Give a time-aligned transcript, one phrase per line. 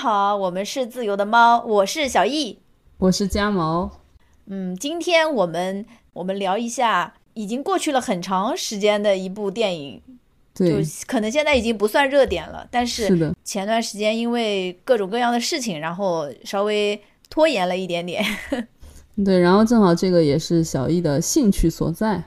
[0.00, 2.58] 家好，我们是自由的猫，我是小易，
[2.96, 3.90] 我是家毛。
[4.46, 10.00] 嗯，今天我们我们聊一下已经过去了很长时间的一部电影，
[10.54, 16.98] 就对，可能现在已经不算热点了，但是是的，前段时间因为各种各样的事情，然后稍微
[17.28, 18.24] 拖延了一点点。
[19.22, 22.24] 对，然后正好这个也是小易的兴趣所在，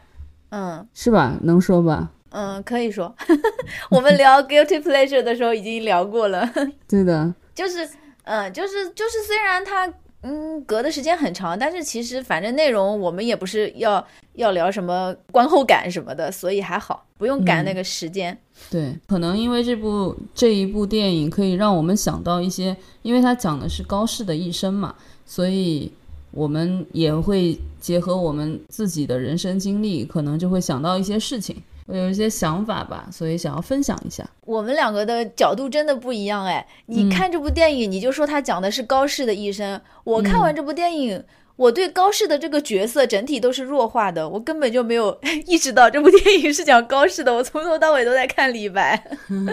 [0.49, 1.39] 嗯是吧？
[1.41, 2.11] 能说吧？
[2.29, 3.15] 嗯，可以说，
[3.89, 6.47] 我们聊 guilty pleasure 的时候已经聊过了。
[6.87, 7.89] 对的，就是，
[8.23, 18.37] 嗯，就是就是，虽然它嗯隔的时间很长，但是其实反正内容我们也不是要要聊什么观后感什么的，所以还好，不用赶那个时间。
[18.69, 25.91] 对，可能因为这部这一部电影可以让我们想到一些，因为它讲的是高适的一生嘛，所以
[26.31, 34.27] 我们也会结合我们自己的人生经历，可能就会想到一些事情，会有一些想法吧，所以想要分享一下。
[34.41, 36.65] 我们两个的角度真的不一样哎！
[36.85, 39.79] 你看这部电影，你就说他讲的是高适的一生。
[40.03, 41.23] 我看完这部电影，
[41.55, 47.33] 我对高适的这个角色整体都是弱化的，我根本就没有 意识到这部电影是讲高适的。
[47.33, 49.01] 我从头到尾都在看李白。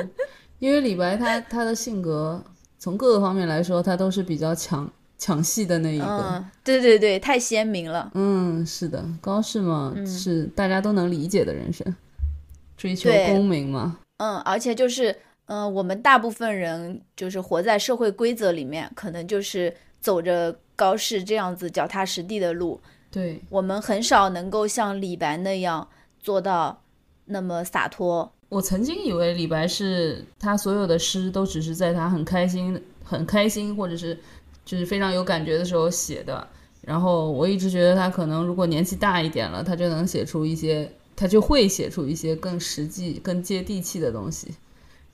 [0.58, 2.42] 因为李白他他的性格
[2.78, 6.04] 从各个方面来说，他都是比较抢抢戏的那一个。
[6.06, 8.10] 嗯，对对对，太鲜明了。
[8.14, 11.94] 嗯，是的，高适嘛，是大家都能理解的人生，
[12.80, 13.98] 追求对功名嘛。
[14.16, 15.14] 嗯，而且就是，
[15.44, 22.80] 嗯、我们大部分人就是活在社会规则里面，可能就是走着高适这样子脚踏实地的路，
[23.10, 25.86] 对，我们很少能够像李白那样
[26.20, 26.82] 做到
[27.26, 28.32] 那么洒脱。
[28.48, 34.18] 我曾经以为李白是他所有的诗都只是在他很开心、很开心，或者是
[34.64, 36.48] 就是非常有感觉的时候写的。
[36.80, 40.90] 然后我一直觉得他可能如果年纪大一点了，他就能写出一些，
[41.20, 44.48] 他就会写出一些更实际、更接地气的东西。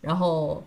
[0.00, 0.62] 然后，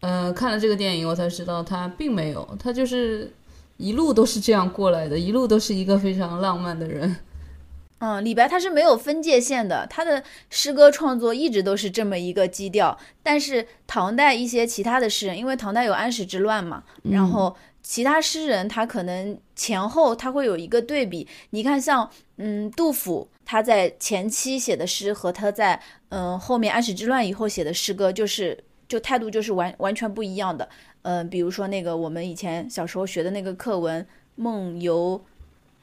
[0.00, 3.32] 呃，看了这个电影，我才知道他并没有，他就是
[3.76, 7.16] 一路都是这样过来的，一路都是一个非常浪漫的人。
[8.00, 12.98] 嗯，李白他是没有分界线的，他的诗歌创作一直都是这么一个基调。
[13.22, 21.28] 但是唐代一些其他的诗人，因为唐代有安史之乱嘛，然后其他诗人他可能前后他会有一个对比。
[21.50, 30.68] 你看像，嗯杜甫他在前期写的诗和他在嗯后面安史之乱以后写的诗歌，就是就态度就是完完全不一样的。
[31.02, 34.02] 嗯、比如说那个我们以前小时候学的那个课文
[34.36, 35.22] 《梦游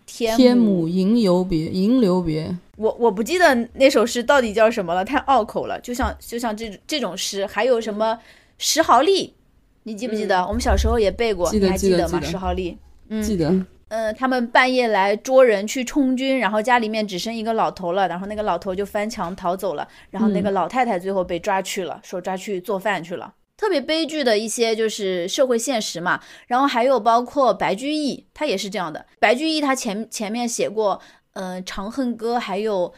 [0.06, 2.58] 天天姥吟游别，吟留别。
[2.78, 5.80] 我我不记得那首诗到底叫什么了，太拗口了。
[5.82, 8.18] 就像就像这这种诗，还有什么
[8.58, 9.30] 石壕吏，
[9.84, 10.44] 你记不记得？
[10.48, 12.20] 我们小时候也背过，记你还记得吗？
[12.20, 12.76] 石壕吏，
[13.10, 13.54] 嗯记得，
[13.92, 23.34] 呃，他们半夜来捉人去充军，然后家里面只剩一个老头了，然后那个老头就翻墙逃走了，然后那个老太太最后被抓去了，说抓去做饭去了。
[23.58, 29.06] 特别悲剧的一些就是社会现实嘛，然后还有包括白居易，他也是这样的。
[29.20, 31.02] 白居易他前前面写过，
[31.34, 32.94] 嗯、长恨歌》还有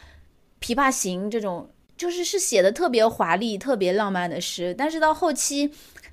[0.63, 5.71] 《琵琶行》这种，就是是写的特别华丽、特别浪漫的诗，但是到后期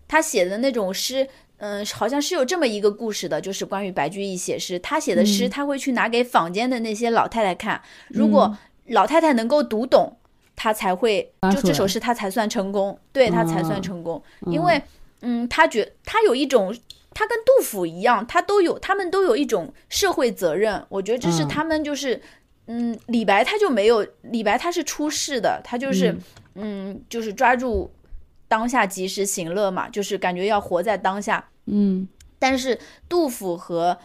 [0.08, 1.28] 他写的那种诗。
[1.60, 4.78] 嗯，好像是有这么一个故事的，就是关于白居易写诗。
[4.78, 8.56] 他写的诗，他会去拿给坊间的那些老太太看，如果
[8.86, 10.16] 老太太能够读懂，
[10.56, 14.22] 他才会就这首诗他才算成功，对他才算成功。
[14.46, 14.82] 因为，
[15.20, 16.74] 嗯，他觉他有一种，
[17.12, 20.82] 他跟杜甫一样，他都有，他们都有一种社会责任。
[20.88, 22.20] 我觉得这是嗯他们就是，
[22.68, 26.16] 嗯，李白他就没有，李白他是出世的，他就是，
[26.54, 27.92] 嗯就是抓住
[28.48, 31.46] 当下及时行乐嘛，就是感觉要活在当下。
[31.70, 32.06] 嗯，
[32.38, 32.78] 但是
[33.08, 33.96] 杜甫和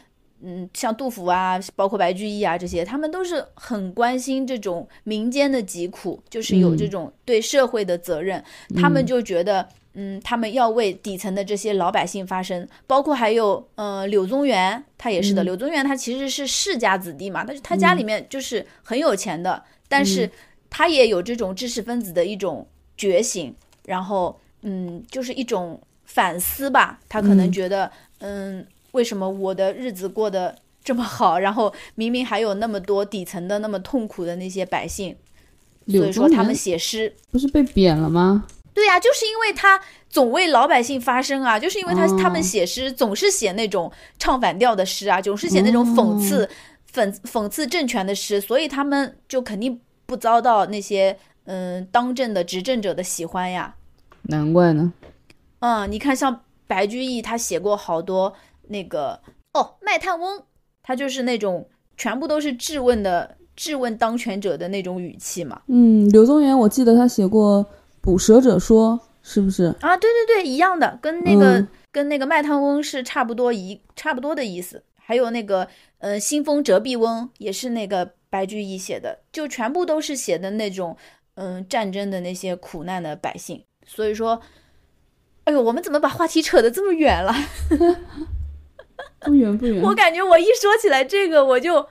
[0.41, 8.43] 嗯，像杜甫啊，包括白居易啊这些，他们都是很关心这种民间的疾苦，就是有这种对社会的责任。
[8.75, 12.67] 他们就觉得，嗯，他们要为底层的这些老百姓发声。
[12.85, 15.43] 包括还有，呃，柳宗元，他也是的。
[15.43, 20.29] 柳宗元他其实是世家子弟嘛，但是他家里面就是很有钱的，但是
[20.69, 22.67] 他也有这种知识分子的一种
[22.97, 26.99] 觉醒，然后，嗯，就是一种反思吧。
[27.09, 35.15] 他可能觉得，嗯，为什么我的日子过得这么好， 然后明明还有那么多底层的那么痛苦的那些百姓，
[35.87, 37.13] 所以说他们写诗。
[37.31, 38.45] 不是被贬了吗？
[38.73, 39.79] 对呀、就是因为他
[40.09, 46.49] 总为老百姓发声啊，就是因为他、哦他们写诗总是写那种唱反调的诗啊，总是写那种讽刺、
[46.93, 53.75] 讽讽刺政权的诗，所以他们就肯定不遭到那些嗯当政的执政者的喜欢呀。
[54.23, 54.91] 难怪呢。
[55.59, 58.33] 嗯，你看像白居易，他写过好多
[58.67, 59.19] 那个
[59.53, 60.43] 哦，卖炭翁，
[60.83, 61.67] 他就是那种
[61.97, 65.61] 全部都是质问的质问当权者的那种语气嘛。
[65.67, 67.63] 嗯，柳宗元我记得他写过
[68.01, 68.93] 《捕蛇者说》，
[69.23, 69.97] 是不是啊？
[69.97, 74.83] 对对对，一样的，跟那个、嗯跟那个卖炭翁是差不多一差不多的意思。
[74.95, 75.65] 还有那个
[75.99, 80.97] 呃新风折臂翁也是那个白居易写的，就全部都是写的那种
[81.35, 83.63] 嗯战争的那些苦难的百姓。
[83.85, 84.41] 所以说，
[85.45, 87.33] 哎呦，我们怎么把话题扯得这么远了？
[89.21, 89.81] 不远不远。
[89.81, 91.85] 我感觉我一说起来这个，我就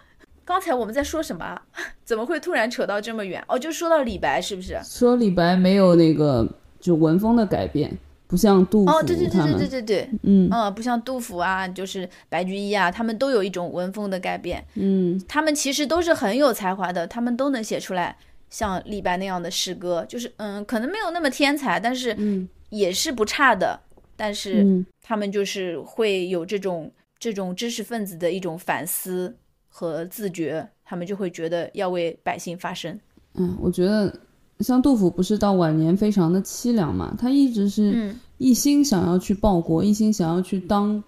[0.44, 1.62] 刚才我们在说什么啊？
[2.04, 3.42] 怎么会突然扯到这么远？
[3.48, 4.78] 哦，就说到李白是不是？
[4.84, 6.46] 说李白没有那个
[6.80, 7.96] 就文风的改变，
[8.26, 14.64] 不像杜甫哦，对对对，对对对对，嗯嗯，不像杜甫啊，就是白居易啊，他们都有一种文风的改变。
[14.74, 18.16] 嗯他们其实都是很有才华的，他们都能写出来
[18.50, 23.80] 像李白那样的诗歌，就是嗯，可能没有那么天才，但是嗯也是不差的。
[24.16, 29.36] 但是嗯他们就是会有这种这种知识分子的一种反思
[29.68, 32.98] 和自觉，他们就会觉得要为百姓发声。
[33.34, 34.16] 嗯，我觉得
[34.60, 41.02] 像杜甫不是到晚年非常的凄凉嘛，他一直是嗯一心想要去报国，一心想要去当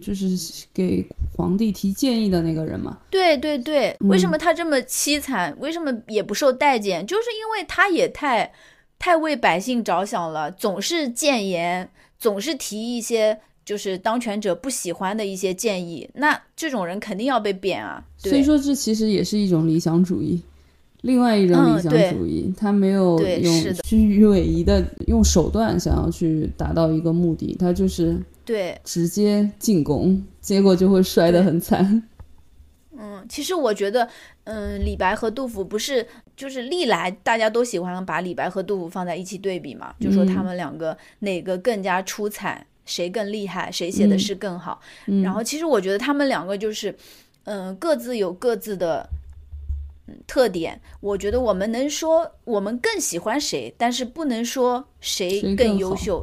[0.00, 0.26] 就是
[0.74, 2.98] 给皇帝提建议的那个人嘛。
[3.10, 5.56] 对对对，为什嗯么他这么凄惨？
[5.60, 7.06] 为什么也不受待见？
[7.06, 8.52] 就是因为他也太
[8.98, 11.88] 太为百姓着想了，总是谏言，
[12.18, 16.08] 总是提一些就是当权者不喜欢的一些建议。
[16.14, 18.02] 那这种人肯定要被贬啊。
[18.16, 20.40] 所以说，这其实也是一种理想主义，
[21.02, 32.02] 另外一种理想主义，他没有用虚与委蛇的用手段想要去达到一个目的，他就是对，直接进攻，结果就会摔得很惨。
[32.98, 34.08] 嗯，其实我觉得，
[34.44, 36.06] 嗯，李白和杜甫不是
[36.36, 44.80] 就是历来大家都喜欢把李白和杜甫放在一起对比嘛，就说他嗯们两个哪个更加出彩，谁更厉害，谁写的嗯诗更好。
[45.06, 46.94] 嗯然后其实我觉得他们两个就是，
[47.44, 49.08] 嗯，各自有各自的。
[50.06, 56.22] 嗯特点，我觉得我们能说我们更喜欢谁，但是不能说谁谁更优秀。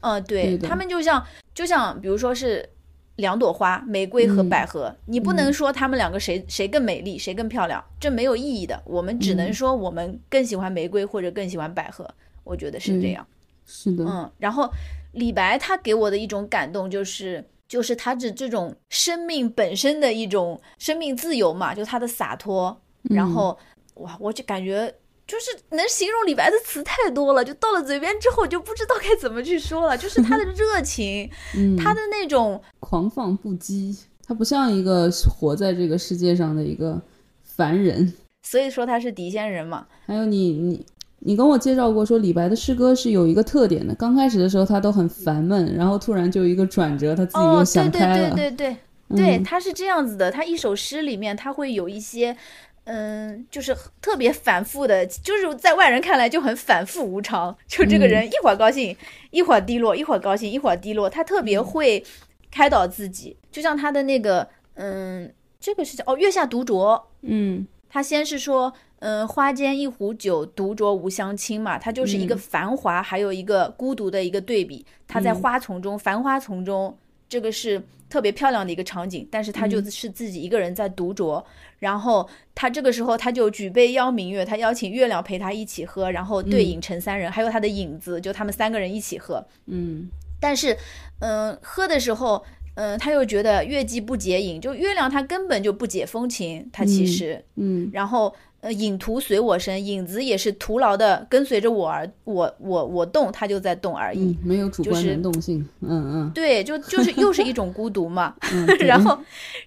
[0.00, 2.68] 嗯，对对他们就像就像比如说是
[3.16, 8.80] 两朵花，玫瑰和嗯百合，你不能说他们两个谁谁更美丽，谁更漂亮，这没有意义的。
[8.84, 12.08] 我们只能嗯说我们更喜欢玫瑰或者更喜欢百合，
[12.42, 13.26] 我觉得是这样。
[13.66, 14.68] 是的，嗯，然后
[15.12, 22.80] 李白他给我的一种感动就是，就是他的这种生命本身的一种生命自由嘛，就他的洒脱。
[23.02, 23.58] 然嗯后
[23.94, 24.92] 哇，我就感觉
[25.26, 29.96] 就是能形容李白的词太多了，就到了嘴边之后就不知道该怎么去说了。
[29.96, 37.00] 就是他的 热情，嗯，他的那种狂放不羁，他不像一个活在这个世界上的一个
[37.42, 38.12] 凡人。
[38.42, 39.86] 所以说他是狄仙人嘛。
[40.04, 40.86] 还有你你
[41.20, 48.30] 你跟我介绍过说李白的诗歌是有一个特点的，刚开始的时候他都很烦闷，然后突然就有一个转折，他自己哦，又对对想开了。
[48.36, 48.76] 对对对
[49.16, 50.30] 对，嗯他是这样子的。
[50.30, 52.36] 他一首诗里面，他会有一些，
[52.84, 57.56] 嗯，就是特别反复的，就是在外人看来就很反复无常。
[57.66, 58.96] 就这个嗯人一会儿高兴，
[59.30, 61.08] 一会儿低落，一会儿高兴，一会儿低落。
[61.08, 62.04] 他特别嗯会
[62.50, 67.02] 开导自己，就像他的那个，嗯，这个是叫哦，月下独酌。
[67.22, 74.84] 嗯他先是说，嗯，花间一壶酒，独酌无相亲嘛，他就是一个嗯繁华，还有一个孤独的一个对比。
[75.06, 76.98] 他在嗯花丛中，繁花丛中，
[77.28, 77.80] 这个是
[78.14, 81.44] 特别漂亮的一个场景，但是他嗯就是自己一个人在独酌。
[81.80, 89.44] 然后他这个时候他就举杯邀明月，他邀请月亮陪他一起喝，然后对影成三人，还有他的影子，就他们三个人一起喝。
[89.66, 90.76] 嗯但是，
[91.18, 92.44] 嗯、喝的时候，
[92.76, 97.44] 嗯、他又觉得月季不解饮，就月亮他根本就不解风情，他其嗯实。
[97.56, 98.32] 嗯然后
[98.64, 104.20] 呃，影徒随我身，影子也是徒劳的跟随着我而我我我动，它就在动而已。
[104.20, 105.68] 嗯，没有主观就是能动性。
[105.82, 108.34] 嗯嗯对，就就是又是一种孤独嘛。
[108.54, 109.18] 嗯，然后，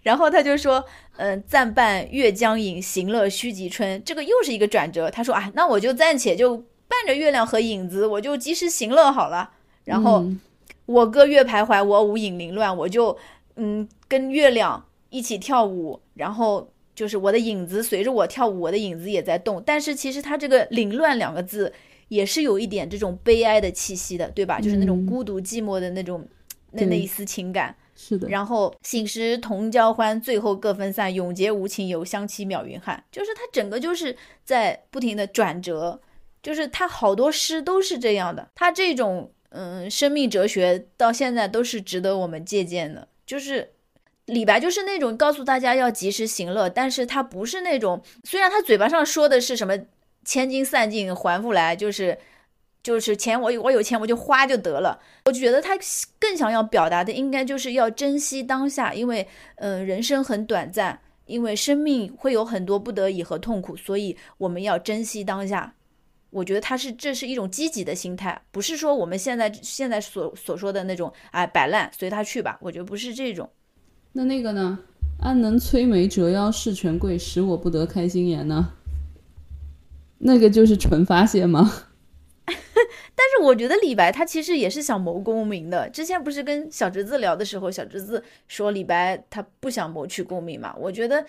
[0.01, 0.83] 然后他就说，
[1.17, 4.01] 嗯、暂伴月将影，行乐须及春。
[4.03, 5.11] 这个又是一个转折。
[5.11, 9.51] 他说啊，那我就暂且就伴着月亮和影子，我就及时行乐好了。
[9.83, 10.39] 然后、嗯
[10.87, 13.17] 我歌月徘徊，我舞影零乱，我就
[13.57, 19.61] 嗯跟月亮一起跳舞，然后就是我的影子随着我跳舞，我的影子也在动。
[19.63, 21.71] 但是其实它这个“凌乱”两个字
[22.07, 24.59] 也是有一点这种悲哀的气息的，对吧？
[24.59, 26.27] 就是那种嗯孤独寂寞的那种
[26.71, 27.75] 那那一丝情感。
[27.95, 33.03] 是的，然后醒时同交欢，最后各分散，永结无情游，相期邈云汉。
[33.11, 36.01] 就是它整个就是在不停的转折，
[36.41, 38.49] 就是他好多诗都是这样的。
[38.55, 43.07] 他这种嗯生命哲学到现在都是值得我们借鉴的。
[43.27, 43.69] 就是
[44.27, 49.77] 李白就是那种告诉大家要及时行乐，但是他不是那种虽然他嘴巴上说的是什么
[50.23, 52.17] 千金散尽还复来，就是。
[52.83, 55.77] 就是钱我有我有钱我就花就得了，我就觉得他
[56.17, 65.73] 更想要表达的应该就是要珍惜当下，因为呃人生很短暂，因为生命会有很多不得已和痛苦，所以我们要珍惜当下。
[66.29, 73.49] 我觉得他是这是一种积极的心态，不是说我们现在现在所所说的那种哎摆烂随他去吧，我觉得不是这种。
[74.17, 74.79] 那那个呢？
[75.19, 78.73] 安能摧眉折腰事权贵，使我不得开心颜呢？
[80.17, 81.71] 那个就是纯发泄吗？
[82.47, 85.87] 但是我觉得李白他其实也是想谋功名的。
[85.91, 90.75] 之前不是跟小侄子聊的时候，小侄子说李白他不想谋取功名嘛？
[90.79, 91.23] 我觉得，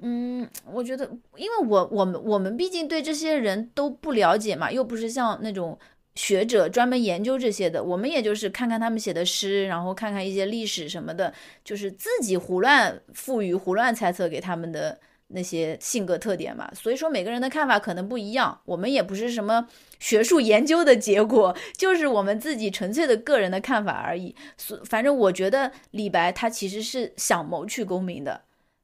[0.00, 1.04] 嗯，我觉得，
[1.36, 5.78] 因为我我们我们毕竟对这些人都不了解嘛，又不是像那种
[6.14, 11.32] 学者专门研究这些的，我们也就是看看他们写的诗，然后看看一些历史什么的，
[11.64, 15.00] 就是自己胡乱赋予、胡乱猜测给他们的。
[15.32, 18.60] 那些性格特点嘛，所以说每个人的看法可能不一样。
[18.64, 19.68] 我们也不是什么
[20.00, 24.34] 学术研究的结果，就是我们自己纯粹的个人的看法而已。
[24.56, 28.42] 所反正我觉得李白他其实是想谋取功名的，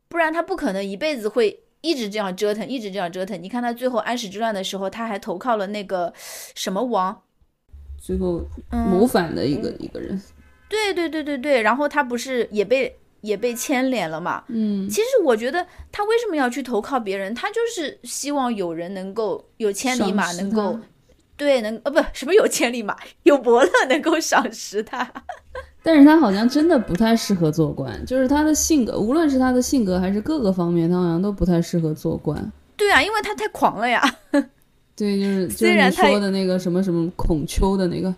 [0.09, 3.41] 不然他不可能一辈子会一直这样折腾，一直这样折腾。
[3.43, 6.13] 你看他最后安史之乱的时候，他还投靠了那个
[6.55, 7.23] 什么王，
[7.99, 10.21] 最后谋反的一个一个人。
[10.69, 12.99] 对对对对对，然后他不是也被。
[13.23, 14.45] 也被牵连了嘛？
[14.49, 17.35] 嗯，其实我觉得他为什么要去投靠别人？
[17.35, 20.79] 他就是希望有人能够有千里马，能够
[21.37, 25.11] 对能呃不什么有千里马，有伯乐能够赏识他。
[25.87, 32.53] 但是他好像真的不太适合做官，就是他的性格，无论是他的性格还是各个方面，他好像都不太适合做官。
[32.77, 34.03] 对啊，因为他太狂了呀。
[34.97, 38.09] 对，就是就是你说的那个什么什么孔丘的那个。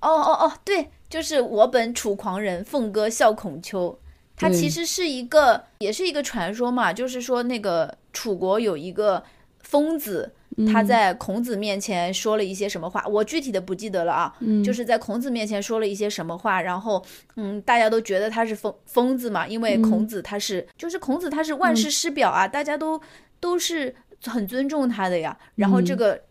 [0.00, 0.88] 哦哦哦，对。
[1.08, 3.96] 就是我本楚狂人，凤歌笑孔丘。
[4.36, 6.92] 他其实是一个，也是一个传说嘛。
[6.92, 9.22] 就是说，那个楚国有一个
[9.60, 10.32] 疯子，
[10.66, 14.34] 他在孔子面前说了一些什么话，我具体的不记得了啊。
[14.64, 17.04] 就是在孔子面前说了一些什么话，然后，
[17.36, 23.00] 嗯，大家都觉得他是疯疯子嘛，因为孔子他是，就是孔子他是万世师表啊，大家都
[23.40, 25.38] 都是很尊重他的呀。
[25.54, 26.22] 然后这个。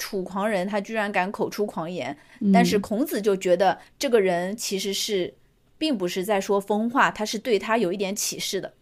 [0.00, 2.16] 楚狂人，他居然敢口出狂言，
[2.52, 5.34] 但是孔子就觉得这个人其实是，
[5.76, 8.72] 并不是在说疯话，他是对他有一点启示的。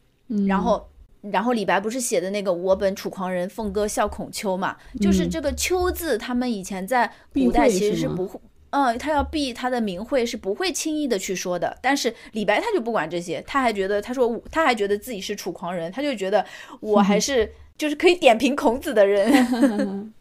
[0.46, 0.86] 然后，
[1.32, 4.76] 然后李白不是写的那个“我本楚狂人，凤歌笑孔丘”嘛？
[5.00, 8.40] 就是这个“丘”字，他们以前在古代其实是不会，
[8.70, 11.76] 嗯，他要避他的名讳是不会轻易的去说的。
[11.80, 16.44] 但是李白他就不管这些，他还觉得他说他还觉得自己是楚狂人，他就觉得
[16.80, 19.32] 我还是就是可以点评孔子的人。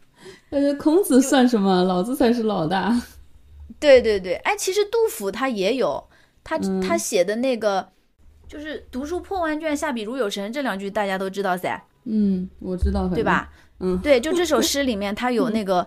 [0.50, 1.82] 感觉孔子算什么？
[1.84, 3.00] 老子才是老大。
[3.78, 6.02] 对对对，哎，其实杜甫他也有，
[6.42, 7.86] 他他写的那个，
[8.48, 11.82] 就是“读书破万卷，下笔如有神”这两句大家都知道噻。
[12.04, 13.50] 嗯，我知道，对吧？
[13.80, 15.86] 嗯，对，就这首诗里面 他有那个，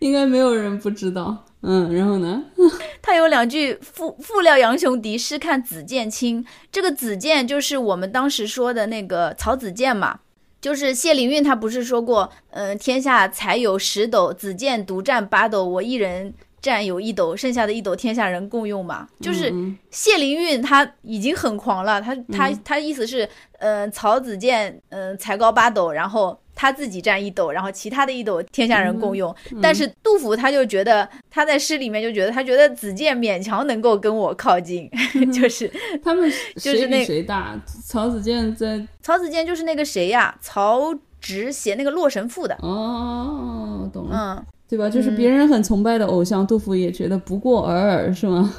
[0.00, 1.44] 应该没有人不知道。
[1.62, 2.44] 嗯，然后呢？
[3.00, 6.44] 他有两句“复复料杨雄敌，试看子建清”。
[6.70, 10.20] 这个子建就是我们当时说的那个曹子建嘛。
[10.60, 16.32] 就是谢灵运，他不是说过，嗯，天下才有十斗，子建独占八斗，我一人
[16.64, 19.06] 占有一斗，剩下的一斗天下人共用嘛。
[19.20, 19.52] 就是
[19.90, 23.28] 谢灵运他已经很狂了，他他他意思是，
[23.58, 26.40] 嗯，曹子建，嗯，才高八斗，然后。
[26.56, 29.34] 他自己占一斗，然后其他的一斗天下人共用。
[29.60, 34.88] 但是杜甫他就觉得他在诗里面就觉得他觉得子建勉强能够跟我靠近，
[35.34, 35.68] 就是
[36.00, 37.60] 他们 谁比谁大？
[37.84, 40.32] 曹子建在曹子建就是那个谁呀？
[40.40, 42.56] 曹植写那个《洛神赋》的。
[42.62, 44.90] 哦，懂了，嗯，对吧？
[44.90, 48.52] 就是别人很崇拜的偶像，杜甫也觉得不过尔尔，是吗？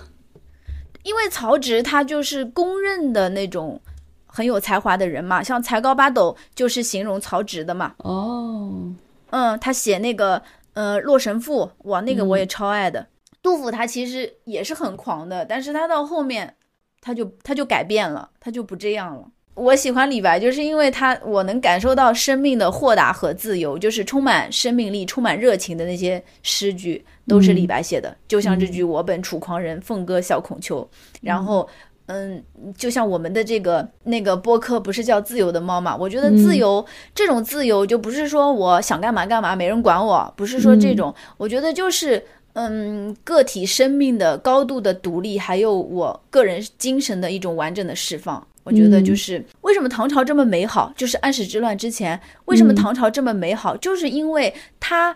[1.04, 3.82] 因为曹植他就是公认的那种。
[4.28, 7.96] 很有才华的人嘛，像才高八斗就是形容曹植的嘛。
[8.00, 8.92] 哦，
[9.30, 10.42] 嗯，他写那个
[10.74, 13.08] 呃《洛神赋》，哇，那个我也超爱的。
[13.42, 16.54] 杜甫他其实也是很狂的，但是他到后面
[17.00, 19.26] 他就他就改变了，他就不这样了。
[19.56, 28.16] 我喜欢李白，就是因为他我能感受到生命的豁达和自由，就是充满生命力、充满热情的那些诗句都是李白写的。
[28.28, 30.88] 就像这句“我本楚狂人，凤歌笑孔丘”，
[31.22, 31.68] 然后。
[32.08, 32.40] 嗯，
[32.78, 35.98] 就像我们的这个那个播客不是叫自由的猫嘛？
[35.98, 36.86] 我觉得自由
[37.16, 41.12] 这种自由就不是说我想干嘛干嘛，没人管我，不是说这种。
[41.36, 48.46] 我觉得就是嗯，个体生命的高度的独立，还有我个人精神的一种完整的释放。
[48.66, 55.16] 我觉得就是为什么唐朝这么美好，就是安史之乱之前，为什么唐朝这么美好，就是因为它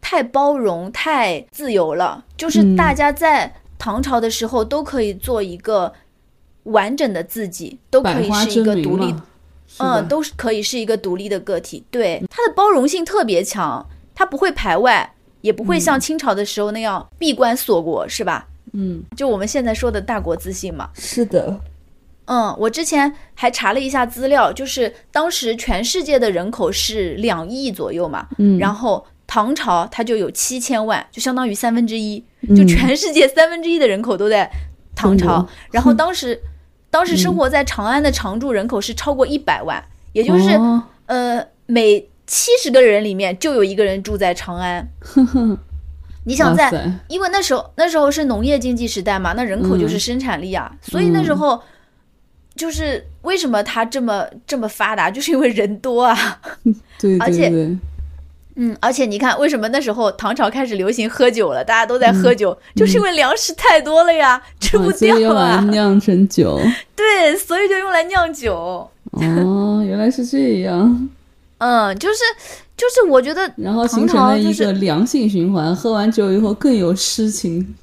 [0.00, 5.92] 太包容、太自由了，就是大家在唐朝的时候都可以做一个。
[6.66, 9.14] 完整的自己都可以是一个独立，
[9.78, 11.84] 嗯，都是可以是一个独立的个体。
[11.92, 18.48] 对，它的包容性特别强，它不会排外，也不会像清朝的时候那样闭关锁国，是吧？
[18.72, 20.90] 嗯，就我们现在说的大国自信嘛。
[20.94, 21.56] 是的，
[22.26, 32.24] 嗯，我之前还查了一下资料，就是当时全世界的人口是两亿左右嘛，嗯，然后唐朝它就有七千万，就相当于三分之一，
[32.56, 34.50] 就全世界三分之一的人口都在
[34.94, 35.46] 唐朝。
[35.70, 36.40] 然后当时，
[36.90, 39.80] 当时生活在长安的常住人口是超过一百万，
[40.12, 40.58] 也就是
[41.06, 44.88] 呃每七十个人里面就有一个人住在长安。
[46.26, 46.68] 你想在，
[47.06, 51.62] 因为那时候那时候是农业经济时代嘛，那人口就是生产力啊，所以那时候。
[52.56, 56.40] 就是为什么它这么这么发达， 就是因为人多啊。
[56.98, 57.50] 对，而且，
[58.56, 61.62] 嗯，而且你看，为什么那时候唐朝开始流行喝酒了？
[61.62, 65.60] 大家都在喝酒，就是因为粮食太多了呀，吃不掉啊。
[65.70, 66.58] 酿成酒。
[66.96, 68.88] 对，所以就用来酿酒。
[69.12, 71.08] 哦，原来是这样。
[71.58, 72.16] 嗯，就是
[72.76, 77.74] 就是，我觉得然后形成了一个良性循环，喝完酒以后更有诗情。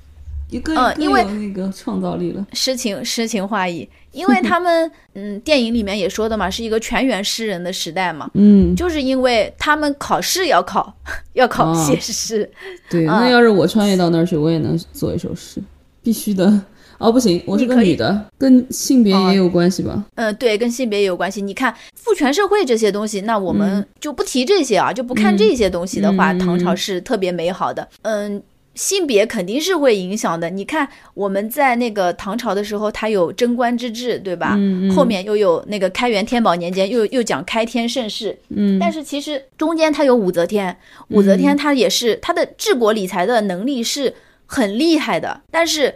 [0.49, 10.95] 一个嗯，因为那个创造力了，诗情诗情画意，因为他们嗯，电影里面也说的嘛，是一个全员诗人的时代嘛，嗯，就是因为他们考试要考，
[11.33, 12.49] 要考写诗，
[12.89, 15.61] 对，那要是我穿越到那儿去，我也能做一首诗，
[16.01, 16.61] 必须的。
[16.99, 20.01] 哦，不行，我是个女的，跟性别也有关系吧？
[20.15, 21.41] 嗯，对，跟性别也有关系。
[21.41, 28.41] 你看父权社会这些东西，那我们就不提这些啊，就不看这些东西的话，唐朝是特别美好的，嗯。
[28.75, 30.49] 性别肯定是会影响的。
[30.49, 34.55] 你看，我们在那个唐朝的时候，它有贞观之治，对吧？
[34.57, 38.37] 嗯后面又有那个开元天宝年间，又又讲开天盛世。
[38.49, 38.79] 嗯。
[38.79, 40.77] 但是其实中间它有武则天，
[41.09, 44.13] 武则天她也是她的治国理财的能力是
[44.45, 45.95] 很厉害的，但是。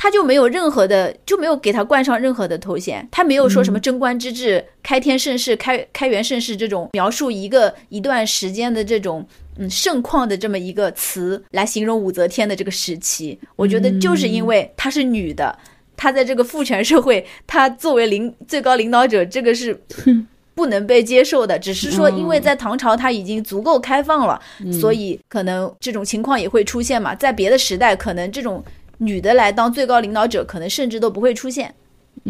[0.00, 9.26] 她就没有任何的，就没有给她冠上任何的头衔，她没有说什么贞观之治、开天盛世、开开元盛世这种描述一个一段时间的这种
[9.58, 13.38] 嗯盛况的这么一个词来形容武则天的这个时期。
[13.56, 15.58] 我觉得就是因为她是女的，
[15.96, 19.78] 她在这个父权社会，她作为领最高领导者，这个是
[20.54, 21.58] 不能被接受的。
[21.58, 24.40] 只是说，因为在唐朝她已经足够开放了，
[24.72, 27.14] 所以可能这种情况也会出现嘛。
[27.14, 28.64] 在别的时代，可能这种。
[29.00, 31.72] 女的来当最高领导者，可能甚至都不会出现，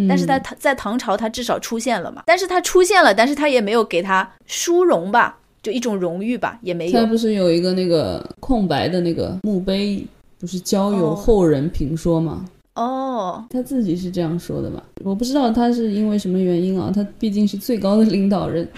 [0.07, 2.25] 但是在唐在唐朝，她至少出现了嘛。
[2.27, 6.93] 但是她出现了，但是她也没有给她殊荣吧，就一种荣誉吧，也没有。
[6.93, 10.05] 他不是有一个那个空白的那个墓碑，
[10.39, 12.45] 不是交由后人评说吗？
[12.75, 14.83] 哦，他自己是这样说的吧？
[15.03, 18.69] 我不知道他是因为什么原因啊，他毕竟是最高的领导人。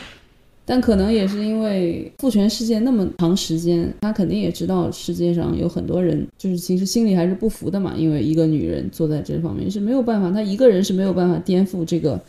[0.66, 7.94] 但可能也是因为父权世界那么长时间，他肯定也知道世界上有很多人，就是其实心里还是不服的嘛。
[7.96, 12.20] 因为一个女人坐在这方面是没有办法，她一个人是没有办法颠覆这个，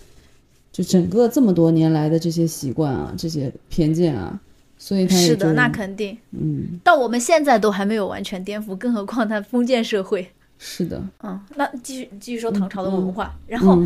[0.71, 4.39] 就整个这么多年来的这些习惯啊，这些偏见啊。
[4.77, 10.27] 所以他是的，那肯定，嗯，到我们现在都还没有完全颠覆，更何况他封建社会。
[10.57, 13.77] 是的，嗯，那继续继续说唐朝的文化，然后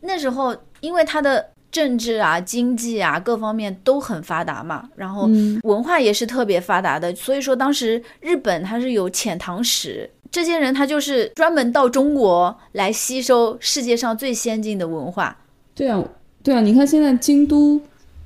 [0.00, 1.46] 那时候因为他的。
[1.74, 5.28] 政治啊，经济啊，各方面都很发达嘛，然后
[5.64, 7.12] 文化也是特别发达的。
[7.16, 15.36] 所以说，当时日本它是有遣唐使，这些人他就是专门到中国来吸收世界上最先进的文化。
[15.74, 16.00] 对啊，
[16.44, 17.80] 对啊，你看现在京都，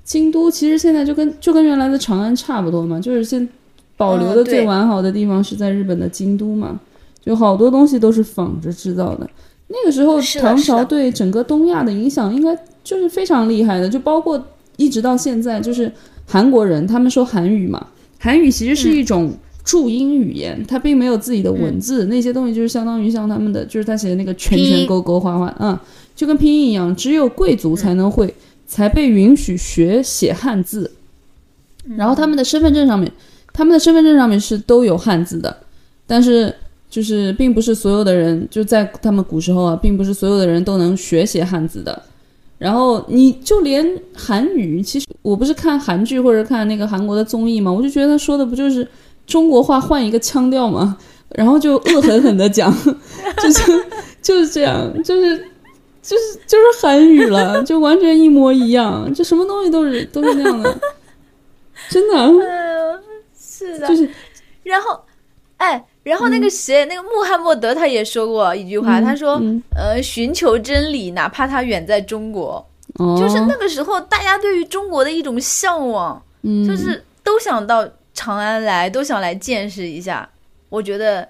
[0.04, 3.48] 京都其实现在就跟就跟原来的长安差不多嘛，就是现
[3.96, 6.78] 保留的最完好的地方是在日本的京都嘛，
[7.24, 9.31] 就好多东西都是仿着制造的。
[9.68, 12.54] 那个时候唐朝对整个东亚的影响应该。
[12.85, 14.42] 就是非常厉害的，就包括
[14.78, 15.92] 一直到现在，就是
[16.26, 17.87] 韩国人他们说韩语嘛，
[18.18, 19.31] 韩语其实是一种
[19.62, 25.78] 注音语言，它并没有自己的文字，那些东西就是相当于像他们的，就是他写的那个圈圈勾勾画画，嗯，
[26.18, 28.35] 就跟拼音一样，只有贵族才能会，
[28.66, 30.90] 才被允许学写汉字，
[31.96, 33.09] 然后他们的身份证上面，
[33.52, 35.57] 他们的身份证上面是都有汉字的，
[36.09, 36.52] 但是
[36.90, 42.02] 就是并不是所有的人就在他们古时候啊，并不是所有的人都能学写汉字的。
[42.59, 48.85] 然后你就连韩语，其实我不是看韩剧或者看那个韩国的综艺嘛，我就觉得他说的不就是
[49.24, 50.98] 中国话换一个腔调嘛，
[51.37, 52.76] 然后就恶狠狠的讲，
[53.40, 53.62] 就是
[54.20, 55.40] 就是这样，就是
[56.09, 60.79] 就是就是韩语了， 就完全一模一样，就什么东西都是都是那样的，
[61.90, 62.16] 真的，
[63.38, 64.09] 是的，就是，
[64.62, 65.01] 然后，
[65.59, 65.85] 哎。
[66.05, 69.38] 然后那个谁，那个穆罕默德他也说过一句话，他说
[69.77, 72.66] ：“呃，寻求真理，哪怕他远在中国，
[72.97, 76.23] 就是那个时候大家对于中国的一种向往，
[76.66, 80.27] 就是都想到长安来，都想来见识一下。
[80.71, 81.29] 我觉得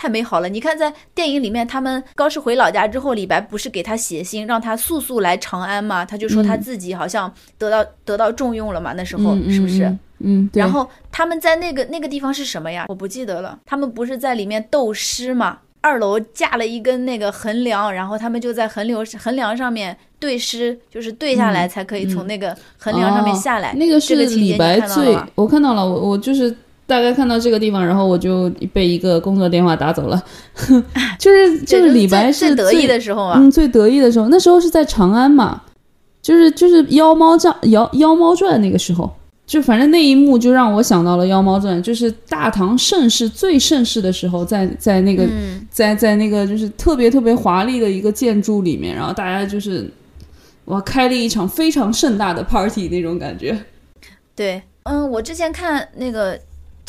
[0.00, 0.48] 太美好了。
[0.48, 6.06] 你看，在电影里面，他们高适回老家之后，李白不是给他写信，让他速速来长安吗？
[6.06, 8.94] 他就说他自己好像得到得到重用了嘛。
[8.94, 12.86] 那时候是不是？”嗯，然后他们在那个那个地方是什么呀？
[12.88, 13.58] 我不记得了。
[13.66, 15.58] 他们不是在里面斗诗吗？
[15.82, 23.74] 二楼架了一根那个横梁，然后他们就在横梁横梁上面对诗，就是对下来才可以从那个横梁上面下来。
[23.74, 26.54] 那个是李白最，我看到了，我我就是
[26.90, 30.20] 大概看到这个地方，然后我就被一个工作电话打走了。
[31.18, 35.62] 就是 就是李白是最得意的时候啊，嗯，最得意的时候，那时候是在长安嘛，
[36.20, 39.08] 就是就是《妖猫传》《妖妖猫传》那个时候。
[39.46, 45.26] 就反正那一幕就让我想到了《妖猫传》，就是大唐盛世最盛世的时候，在在那个
[45.68, 49.90] 在在那个就是特别特别华丽的一个建筑里面，然后大家就是
[50.66, 53.58] 哇开了一场非常盛大的 party 那种感觉。
[54.36, 56.38] 对，嗯，我之前看那个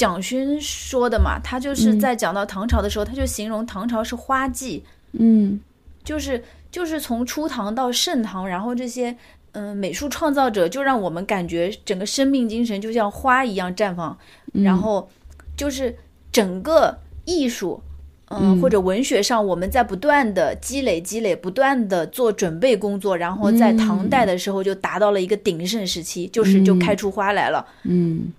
[0.01, 5.59] 蒋勋说的嘛，他就是在讲到唐朝的时候，他就形容唐朝是花季，嗯，
[6.03, 9.15] 就是就是从初唐到盛唐，然后这些。
[9.53, 14.17] 嗯，美术创造者就让我们感觉整个生命精神就像花一样绽放，
[14.53, 15.09] 然后
[15.57, 15.93] 就是
[16.31, 17.83] 整个艺术，
[18.29, 27.67] 嗯，或者文学上，我们在不断的积累、积累，不断的做准备工作，然后在唐代的时候就达到了一个鼎盛时期，就是就开出花来了。
[27.83, 28.31] 嗯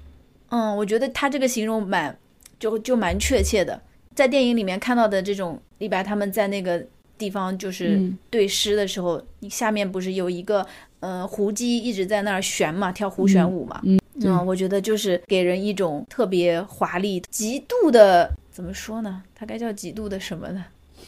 [0.53, 2.17] 嗯，我觉得他这个形容蛮
[2.61, 3.81] 就就蛮确切的，
[4.15, 6.85] 在电影里面看到的这种李白他们在那个
[7.19, 10.65] 地方就是对诗的时候，你下面不是有一个。
[11.03, 13.83] 呃，胡姬一直在那儿旋嘛，跳胡旋舞嘛。
[14.23, 19.21] 嗯，我觉得就是给人一种特别华丽、极度的，怎么说呢？
[19.35, 20.65] 它该叫极度的什么呢？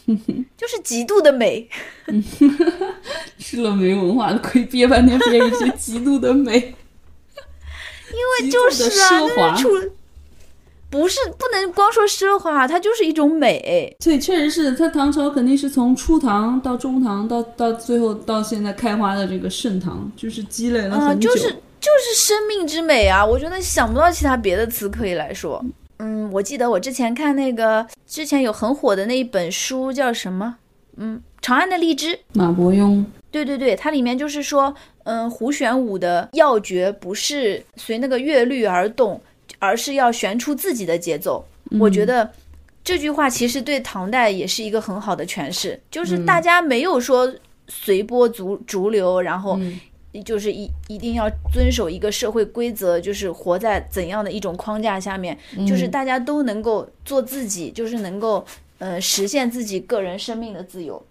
[0.58, 1.68] 就是极度的美。
[3.38, 6.74] 吃了没文化的亏，憋半天憋一句极度的美。
[8.14, 9.68] 因为就是啊，那处。
[10.90, 13.96] 不是不能光说奢华，它就是一种美。
[13.98, 21.28] 对，确实是它唐朝肯定是从初唐到中唐到到最后到现在开花的这个盛唐，就是积累了很久。
[21.28, 23.26] 就是就是生命之美啊！
[23.26, 25.64] 我觉得想不到其他别的词可以来说。
[25.98, 30.56] 嗯，我记得我之前看那个之前有很火的那一本书叫什么？
[30.96, 32.14] 嗯，《长安的荔枝》。
[32.34, 33.04] 马伯庸。
[33.34, 39.20] 对对对，它里面就是说，嗯，胡旋舞的要诀不是随那个乐律而动。
[39.58, 41.42] 而是要旋出自己的节奏，
[41.80, 42.30] 我觉得
[42.82, 47.32] 这句话其实对唐代也是一个很好的诠释，就是大家没有说
[47.68, 49.58] 随波逐逐流，然后
[50.22, 58.44] 就是一一定要遵守一个社会规则，就是活在怎样的一种框架下面，就是大家都能够做自己，就是能够
[58.78, 61.02] 呃实现自己个人生命的自由。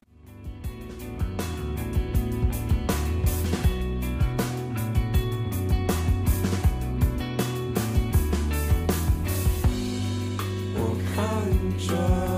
[11.88, 12.33] joy.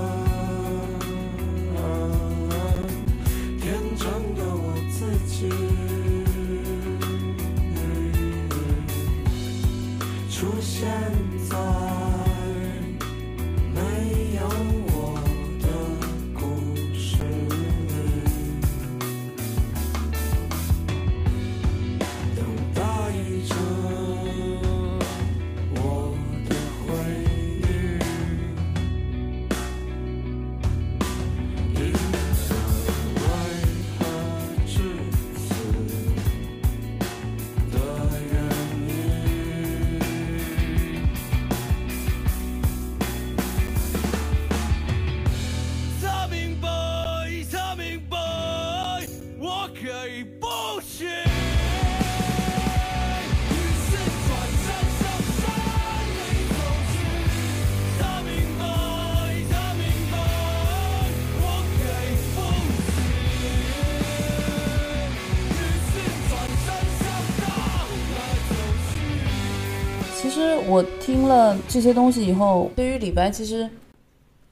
[70.75, 73.65] 我听了这些东西以后，对于李白，其实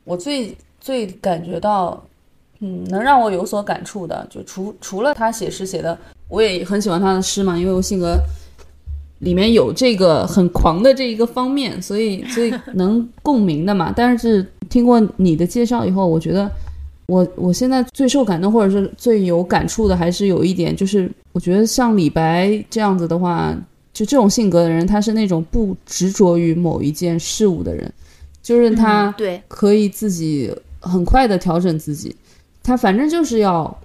[0.05, 2.01] 我最最感觉到，
[2.62, 5.97] 嗯，能让我有所感触的，就除除了他写诗写的，
[6.29, 8.17] 我也很喜欢他的诗嘛，因为我性格
[9.19, 13.91] 里面有这个很狂的这一个方面，所以所以能共鸣的嘛。
[13.93, 16.49] 但是听过你的介绍以后，我觉得
[17.07, 23.53] 我我现在最受感动或者是最有感触的，还是有一点，就是我觉得像李白这样子的话。
[23.93, 27.93] 就这种性格的人，他是那种不执着于某一件事物的人，
[28.41, 32.15] 就是他对可以自己很快的调整自己，
[32.63, 33.79] 他反正就是要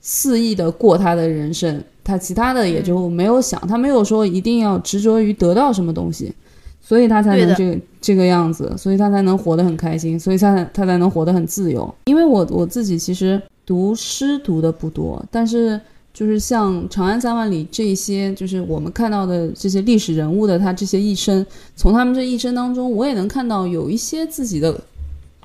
[0.00, 6.32] 肆意的过他的人生，他其他的也就没有想，他没有说一定要执着于得到什么东西，
[6.80, 11.92] 所以他才能这个这个样子，所以他才能活得很开心，所以他他才能活得很自由。
[12.04, 15.80] 因为我我自己其实读诗读的不多，但是。
[16.18, 24.80] 就是像《长安三万里》这些，就是我们看到的这些历史人物的他这些一生，从他们这一生当中，我也能看到有一些自己的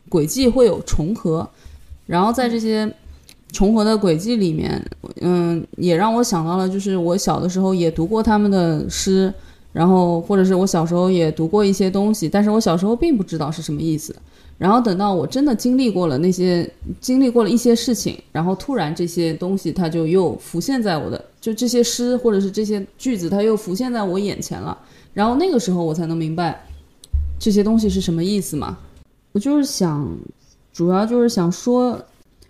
[0.09, 1.47] 轨迹会有重合，
[2.07, 2.91] 然后在这些
[3.51, 4.83] 重合的轨迹里面，
[5.21, 9.31] 嗯，也让我想到了，就是我小的时候也读过他们的诗，
[9.73, 14.15] 然后或者是我小时候也读过一些东西，但是我小时候并不知道是什么意思。
[14.63, 16.65] 然后等到我真的经历过了那些，
[17.02, 24.78] 经历过了一些事情，然后突然这些东西它就又浮现在我的，就这些诗或者是这些句子，它又浮现在我眼前了。
[25.13, 26.65] 然后那个时候我才能明白
[27.38, 28.78] 这些东西是什么意思嘛。
[29.34, 30.10] 我就是想，
[30.71, 32.02] 主要就是想说，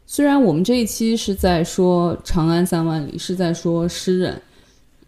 [0.06, 4.39] 虽然我们这一期是在说长安三万里，是在说诗人，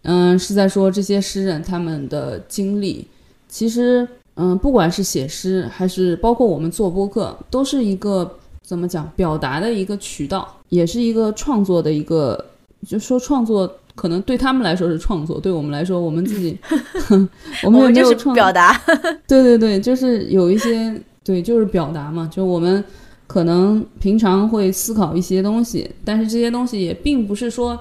[0.02, 3.06] 嗯，是在说这些诗人他们的经历，
[3.48, 4.08] 其实。
[4.36, 8.30] 嗯，不管是写诗还是包括我们做播客，都是一个
[8.62, 12.44] 怎么讲表达的一个渠道，也是一个创作的一个。
[12.86, 16.56] 就说创作可能对他们来说是创作，对我们来说，我们自己
[17.64, 18.78] 我们就是表达。
[19.26, 20.94] 对对对，就是有一些
[21.24, 22.28] 对，就是表达嘛。
[22.30, 22.84] 就我们
[23.26, 27.76] 可能平常会思考一些东西，但是这些东西也并不是说，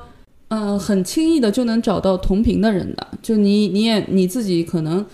[0.48, 3.06] 嗯，很轻易的就能找到同频的人的。
[3.22, 5.06] 就你你也你自己可能。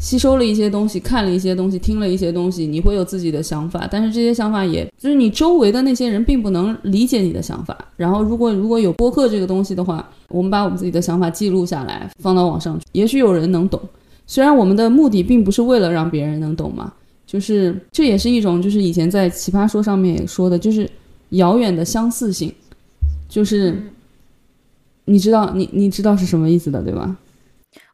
[0.00, 7.76] 吸收了一些东西，看了一些东西，听了一些东西，你会有自己的想法，但是这些想法也就是你周围的那些人并不能理解你的想法。
[7.98, 13.78] 然后，如果如果有播客这个东西的话，我们把我们自己的想法记录下来，放到网上去，也许有人能懂。
[14.26, 16.90] 虽然我们的目的并不是为了让别人能懂嘛，
[17.26, 20.88] 就是这也是一种，就是以前在奇葩说上面也说的，就是
[21.30, 22.50] 遥远的相似性，
[23.28, 23.82] 就是
[25.04, 27.14] 你知道你你知道是什么意思的，对吧？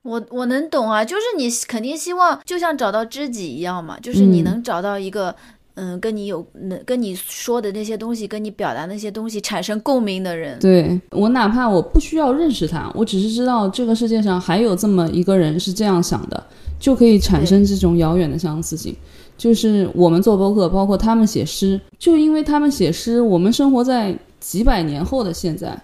[0.06, 5.34] 我我能懂啊，就是你肯定希望就像找到知己一样嘛，就是你能找到一个
[5.74, 10.58] 嗯，跟你有能跟你说的那些东西，跟你表达那些东西产生共鸣的人。
[10.58, 16.46] 对我哪怕我不需要认识他，我只是知道这个世界上还有这么一个人是这样想的，
[16.80, 18.96] 就可以产生这种遥远的相似性。
[19.36, 25.78] 就是我们做播客，包括他们写诗，就因为他们写诗，我们生活在几百年后的现在。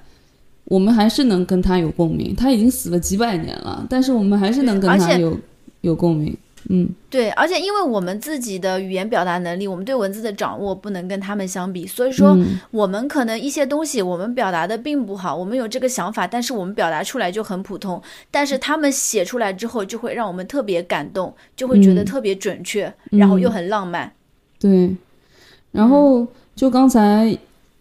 [0.65, 5.37] 我们还是能跟他有共鸣，他已经死了几百年了，但是我们还是能跟他有
[5.81, 6.35] 有共鸣。
[6.69, 12.39] 嗯，对，而且因为我们自己的语言表达能力，我们对文字的掌握不能跟他们相比，所以说
[12.71, 24.13] 我们可能一些东西我们表达的并不好，我们有这个想法，但是我们表达出来就很普通，但是他们写出来之后就会让我们特别感动，就会觉得特别准确，然后又很浪漫。
[24.61, 24.95] 对，
[25.73, 27.37] 然后就刚才。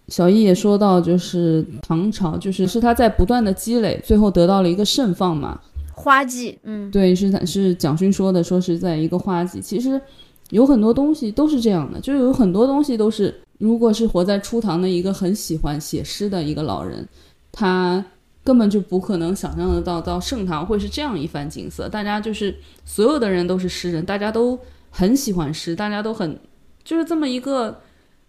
[0.08, 5.60] 小易也说到，就是唐朝，就是是他在不断的积累，最后得到了一个盛放嘛。
[5.94, 9.62] 花季，嗯，对，是是蒋勋说的，说是在一个花季。
[9.62, 10.02] 其实
[10.50, 17.08] 有很多东西都是这样的，就有很多东西都是，如果是活在初唐的一个很喜欢写诗的一个老人，
[17.52, 18.04] 他
[18.44, 21.88] 根本就不可能想象得到到盛唐会是这样一番景色。
[21.88, 24.58] 大家就是所有的人都是诗人，大家都
[24.90, 26.40] 很喜欢诗，大家都很
[26.84, 27.80] 就是这么一个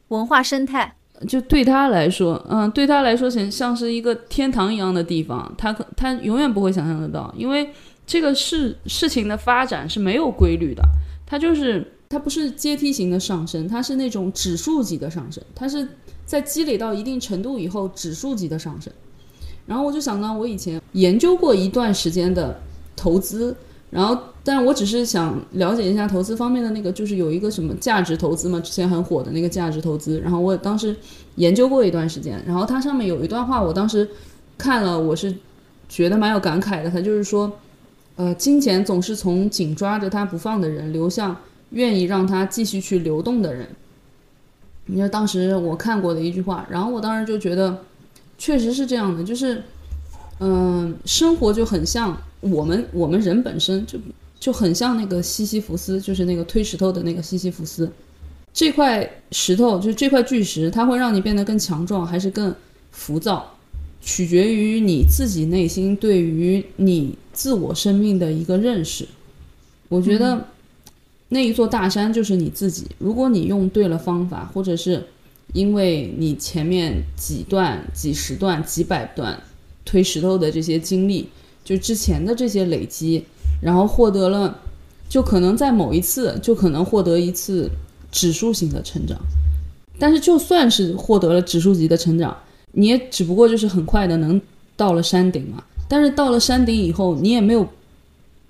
[0.09, 0.95] 文化生态。
[1.27, 7.71] 就对他来说，嗯，对他来说像像是一个天堂一样的地方，他可他永远不会想象得到，因为
[8.07, 10.83] 这个事事情的发展是没有规律的，
[11.27, 15.87] 它就是它不是阶梯型的上升，它是那种指数级的上升，它是
[16.25, 18.93] 在积累到一定程度以后指数级的上升。
[19.67, 22.61] 然后我就想到，我以前研究过一段时间的
[22.97, 23.57] 投资。
[23.93, 30.19] 然后，但是我只是想了解一下投资方面的那个，就是有一个什么价值投资嘛，之前很火的那个价值投资。
[30.21, 30.97] 然后我当时
[31.35, 34.09] 研究过一段时间，然后它上面有一段话，我当时
[34.57, 35.35] 看了，我是
[35.91, 36.91] 觉得蛮有感慨的。
[36.91, 37.53] 它就是说，
[38.17, 41.37] 呃，金钱总是从紧抓着它不放的人流向
[41.73, 43.69] 愿意让它继续去流动的人。
[44.87, 47.77] 你说当时我看过的一句话，然后我当时就觉得
[48.39, 49.63] 确实是这样的，就是，
[50.41, 52.17] 嗯，生活就很像。
[52.43, 53.99] 我们我们人本身就
[54.39, 57.91] 就很像那个西西弗斯，就是那个推石头的那个西西弗斯。
[58.53, 62.55] 这块石头就是这块巨石，它会让你变得更强壮，还是更
[62.91, 63.57] 浮躁，
[64.03, 69.07] 取决于你自己内心对于你自我生命的一个认识。
[69.89, 70.49] 我觉得
[71.29, 72.87] 那一座大山就是你自己。
[72.99, 75.03] 如果你用对了方法，或者是
[75.53, 79.41] 因为你前面几段、几十段、几百段
[79.85, 81.29] 推石头的这些经历。
[81.65, 83.25] 就之前的这些累积，
[83.61, 84.59] 然后获得了，
[85.09, 87.71] 就可能在某一次就可能获得一次
[88.11, 89.17] 指数型的成长，
[89.99, 92.37] 但是就算是获得了指数级的成长，
[92.73, 94.41] 你也只不过就是很快的能
[94.77, 95.63] 到了山顶嘛。
[95.89, 97.65] 但是到了山顶以后，你也没有，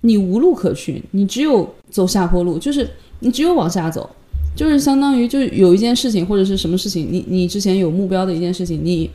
[0.01, 2.89] 你无路可去，你只有走下坡路，就是
[3.21, 4.09] 你只有往下走，
[4.57, 9.11] 就是相当于就有一件事情或者是什么事情，你你之前有目标的一件事情，你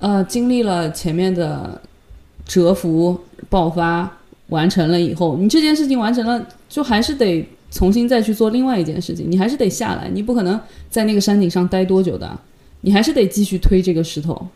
[0.00, 1.80] 呃经历了前面的。
[2.46, 3.18] 蛰伏
[3.50, 4.10] 爆发
[4.48, 12.38] 完成了以后，你这件事情完成了，就还是得重新再去做另外一件事情，你还是得下来，你不可能在那个山顶上待多久的，
[12.82, 14.46] 你还是得继续推这个石头。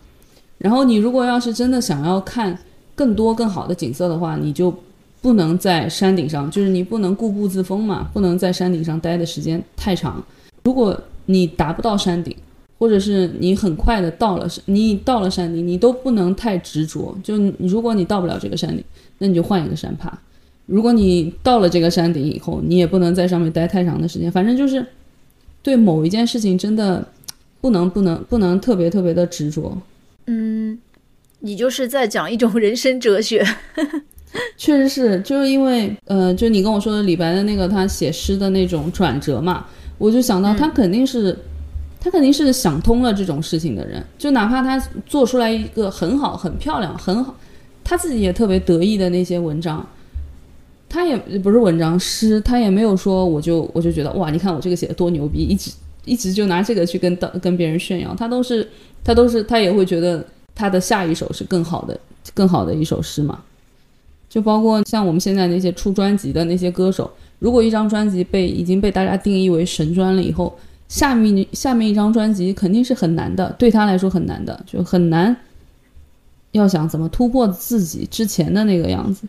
[0.59, 2.57] 然后你如果要是真的想要看
[2.95, 4.73] 更多更好的景色的话，你就
[5.21, 10.23] 不能在山顶上，就是你不能固步自封嘛，不能在山顶上待的时间太长。
[10.63, 12.37] 如果你达不到山顶，
[12.81, 17.15] 或者是你很快的到了，你到了山顶，你都不能太执着。
[17.23, 18.83] 就如果你到不了这个山顶，
[19.19, 20.19] 那你就换一个山爬。
[20.65, 24.33] 如果你到了这个山顶以后，你也不能在上面待太长的时间。
[24.33, 24.83] 反正就是
[25.63, 27.07] 对某一件事情真的
[27.61, 29.77] 不能不能不能特别特别的执着。
[30.27, 30.79] 嗯，
[31.41, 33.47] 你就是在讲一种人生哲学。
[34.57, 39.67] 确实是，就是因为呃，就你跟我说的李白的那个他写诗的那种转折嘛，
[39.99, 41.37] 我就想到他肯定是。
[42.03, 47.37] 他肯定是想通了这种事情的人，就哪怕他做出来一个很好、很漂亮、很好，
[47.85, 49.87] 他自己也特别得意的那些文章，
[50.89, 55.71] 他也不是文章诗，他也没有说我就我就觉得哇，你看我这个写的多牛逼，一直
[56.07, 58.67] 一直就拿这个去跟跟别人炫耀，他都是
[59.05, 62.01] 他都是他也会觉得他的下一首是更好的、
[62.33, 63.39] 更好的一首诗嘛，
[64.31, 67.11] 就包括像我们现在那些出专辑的那些歌手，
[67.41, 70.59] 如果一张专辑被已经被大家定义为神专了以后。
[70.91, 75.35] 下面下面一张专辑肯定是很难的，对他来说很难的，就很难。
[76.51, 79.25] 要想怎么突破自己之前的那个样子，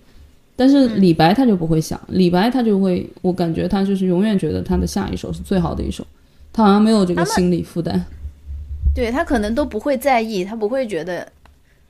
[0.55, 6.03] 但是李白他就不会想，李白他就会，我感觉他就是永远觉得他的下一首是最好的一首，
[6.51, 8.03] 他好像没有这个心理负担。
[8.95, 11.31] 对他可能都不会在意，他不会觉得，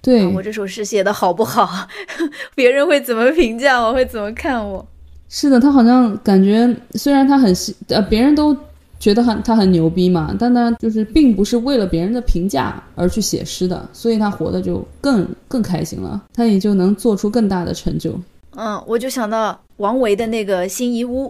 [0.02, 1.88] 对我这首诗写的好不好，
[2.54, 4.86] 别人会怎么评价我，会怎么看我。
[5.30, 7.56] 是的，他好像感觉虽然他很
[7.88, 8.54] 呃，别人都。
[9.02, 18.14] 觉得很他很牛逼嘛，但他就是并不是为了别人的评价而去写诗的，所以他活的就更更开心了，他也就能做出更大的成就。
[18.56, 21.26] 嗯，我就想到王维的那个《辛夷坞》，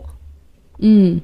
[0.79, 1.21] 嗯，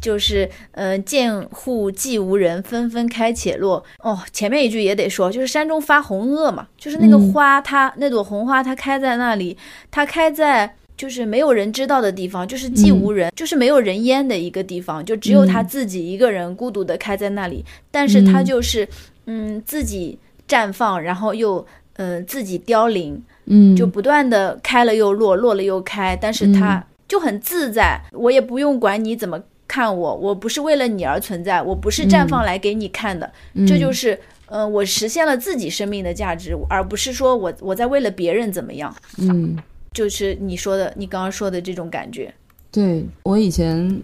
[0.00, 3.84] 就是呃“见户寂无人，纷纷开且落”。
[4.02, 9.56] 哦，前面一句也得说，就是山中发红萼嘛，就是那个花，它那朵红花，它开在那里，
[9.88, 10.74] 它开在。
[11.00, 17.64] 就是没有人知道的地方，就是既无人，就是没有人烟的一个地方，就只有他自己一个人孤独的开在那里。
[17.90, 18.86] 但是他就是，
[19.24, 26.14] 嗯，自己绽放，然后又，呃，自己凋零，嗯，就不断的开了又落，落了又开。
[26.14, 33.32] 但是他就很自在，我也不用管你怎么看我，我不是为了你而存在，我不是绽放来给你看的。
[33.66, 38.94] 这就是，嗯，我实现了自己生命的价值，而不是说我我在为了别人怎么样。
[39.16, 39.56] 嗯。
[39.92, 42.32] 就是你说的，你刚刚说的这种感觉。
[42.70, 44.00] 对我以前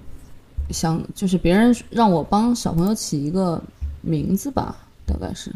[0.70, 3.62] 想，就是别人让我帮小朋友起一个
[4.01, 5.53] 名字吧，大概是，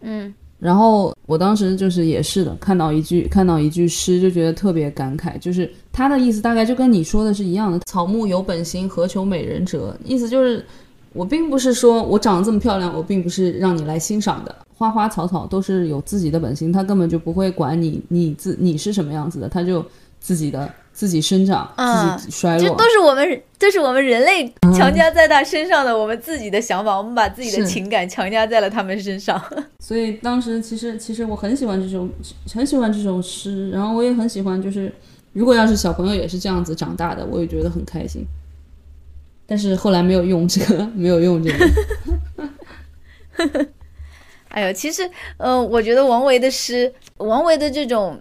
[0.00, 7.78] 嗯，然后我当时就是也是的，看到一句看到一句诗，就觉得特别感慨，就是他的意思大概就跟你说的是一样的。
[7.80, 9.94] 草木有本心，何求美人折？
[10.02, 10.64] 意思就是，
[11.12, 14.56] 我并不是说我长得这么漂亮，我并不是让你来欣赏的。
[14.76, 19.84] 花花草草都是有自己的本心，他根本就不会管你，你自你是什么样子的，他就
[20.20, 22.68] 自己的自己生长，自己衰落。
[22.68, 29.40] 这都是我们，这是我们人类强加在他身上的我们自己的想法，我们把自己的情感强加在了他们身上。
[29.78, 32.08] 所以当时其实其实我很喜欢这首
[32.52, 34.92] 很喜欢这首诗，然后我也很喜欢，就是
[35.32, 38.26] 如果要是小朋友也是这样子长大的，我也觉得很开心。
[39.46, 41.68] 但是后来没有用这个，没有用这个。
[44.54, 48.20] 哎呦，其实，嗯，我觉得王维的诗，王维的这种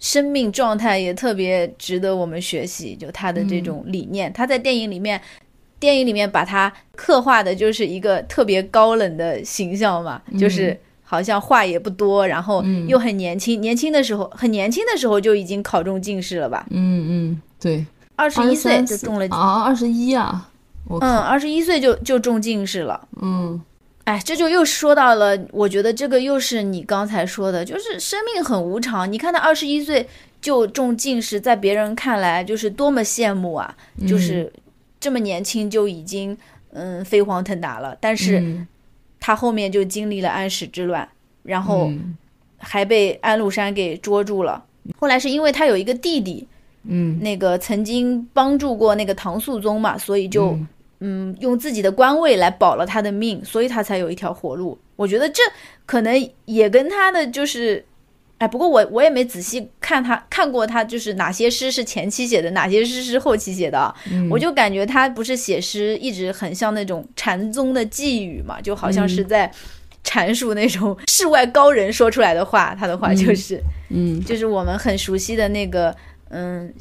[0.00, 2.96] 生命状态也特别值得我们学习。
[2.96, 5.20] 就他的这种理念，他在电影里面，
[5.78, 16.66] 电影里面把他刻画的就是一个特别高冷的形象嘛，就是好像话也不多，然后又很年轻，年轻的时候很年轻的时候就已经考中进士了吧？
[16.70, 20.50] 嗯嗯，对，二十一岁就中了啊，二十一啊，
[21.00, 23.62] 嗯，二十一岁就就中进士了，嗯。
[24.04, 29.10] 哎，这就又说到了，我觉得这个又是你刚才说的，就是生命很无常。
[29.10, 30.08] 你看他二十一岁
[30.40, 33.72] 就中进士，在别人看来就是多么羡慕啊，
[34.08, 34.52] 就是
[34.98, 36.36] 这么年轻就已经
[36.72, 37.96] 嗯飞黄腾达了。
[38.00, 38.66] 但是
[39.20, 41.08] 他后面就经历了安史之乱，
[41.44, 41.88] 然后
[42.58, 44.64] 还被安禄山给捉住了。
[44.98, 46.48] 后来是因为他有一个弟弟，
[46.88, 50.58] 嗯，那个曾经帮助过那个唐肃宗嘛，所以就。
[51.04, 54.78] 嗯，用自己的官位来保了他的命，所以他才有一条活路。
[54.94, 55.42] 我觉得这
[55.84, 57.84] 可能也跟他的就是，
[58.38, 63.92] 哎，不过我我也没仔细看他看过他就是哪些诗是前期写的，哪些诗是后期写的。
[64.30, 69.50] 我就感觉他不是写诗一直很像那种禅宗的寄语嘛，就好像是在
[70.04, 72.76] 阐述那种世外高人说出来的话。
[72.78, 75.92] 他的话就是，嗯，就是我们很熟悉的那个，
[76.28, 76.72] 嗯。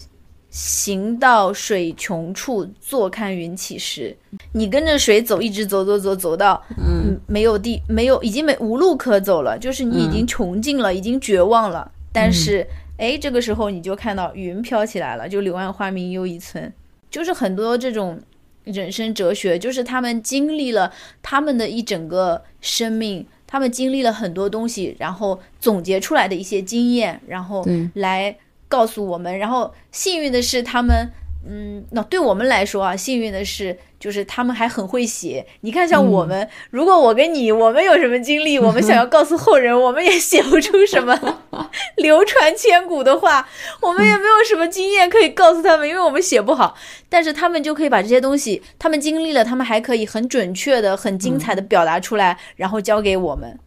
[0.51, 4.15] 行到水穷处，坐看云起时。
[4.51, 11.89] 你跟着水走，一直走走走走到嗯没有地没有已经没无路可走了，就是你已经穷尽了，已经绝望了。
[12.11, 16.71] 但是哎，这个时候你就看到云飘起来了，就柳暗花明又一村，
[17.09, 18.19] 就是很多这种
[18.65, 20.91] 人生哲学，就是他们经历了
[21.23, 28.35] 他们的一整个生命，他们经历了很多东西，然后总结出来的一些经验，然后来。
[28.71, 31.11] 告诉我们，然后幸运的是他们，
[31.45, 35.45] 嗯，那对我们来说啊，幸运的是就是他们还很会写。
[35.59, 41.19] 你看，像我们，如果我跟你，我们有什么经历，我们想要告诉后人，我们也写不出什么
[41.97, 43.45] 流传千古的话，
[43.81, 46.77] 我们也没有什么经验可以告诉他们，因为我们写不好。
[47.09, 53.59] 但是他们就可以把这些东西，他们经历了，他们还可以很准确的、很精彩的表达出来，然后交给我们。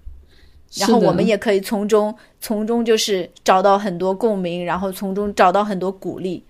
[0.77, 6.43] 然后我们也可以从中从中就是找到很多共鸣，然后从中找到很多鼓励。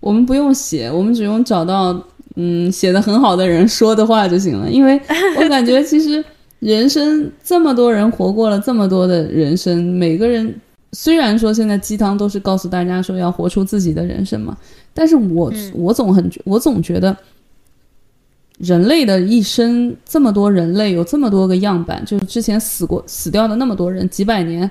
[0.00, 2.00] 我们不用写，我们只用找到
[2.36, 4.70] 嗯写的很好的人说的话就行了。
[4.70, 5.00] 因为
[5.36, 6.24] 我感觉其实
[6.60, 10.54] 人生这么多人活过了这么多的人生，每个人
[10.92, 14.56] 虽然说现在鸡汤都是告诉大家说要活出自己的人生嘛，
[14.94, 17.16] 但是我我总很我总觉得。
[18.58, 24.70] 人类的一生，这么多人类有这么多个样板，就是之前死过、死掉的那么多人，几百年、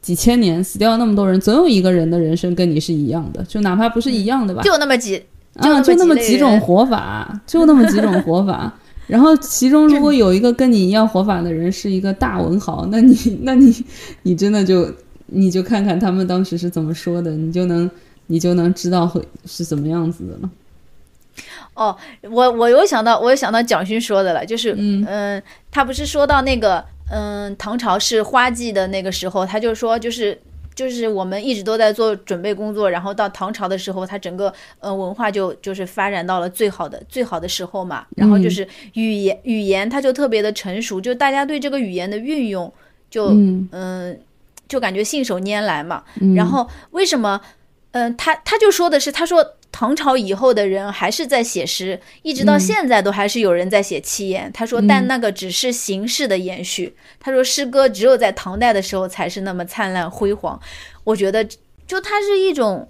[0.00, 5.22] 几千年死掉那么多人，总有一个人的人生跟你是一样的，就哪怕不是一样的吧，就那么几，
[5.54, 8.72] 啊，就那么几种活法，就那么几种活法。
[9.06, 13.72] 然后其中如果有一个跟你一样活法的人是一个大文豪，那你，那你，
[14.22, 14.90] 你真的就，
[15.26, 17.88] 你就看看他们当时是怎么说的，你就能，
[18.26, 20.50] 你就能知道会是怎么样子的了。
[21.74, 30.40] 哦，我我又想到，我又想到蒋勋说的了，就是，嗯，他不是说到那个，嗯，唐朝是花季的那个时候，他就说，就是
[30.74, 42.72] 就是我们一直都在做准备工作，然后到唐朝的时候，它整个呃文化就就是发展到了最好的最好的时候嘛，然后就是语言语言它就特别的成熟，就大家对这个语言的运用
[43.10, 43.28] 就
[43.72, 44.18] 嗯。
[44.68, 46.02] 就感觉信手拈来嘛，
[46.34, 47.40] 然后为什么？
[47.96, 54.50] 嗯，他他就说的是，他说唐朝以后的人还是在写诗，一直到现在都还是有人在写七言。
[54.52, 56.94] 他说，但那个只是形式的延续。
[57.18, 60.60] 他说，诗歌只有在唐代的时候才是那么灿烂辉煌。
[61.04, 61.42] 我觉得，
[61.86, 62.86] 就它是一种，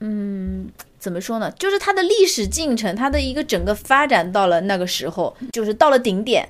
[0.00, 0.68] 嗯，
[0.98, 1.48] 怎么说呢？
[1.52, 6.48] 就是它的历史进程，它的一个整个发展到了那个时候，就是到了顶点。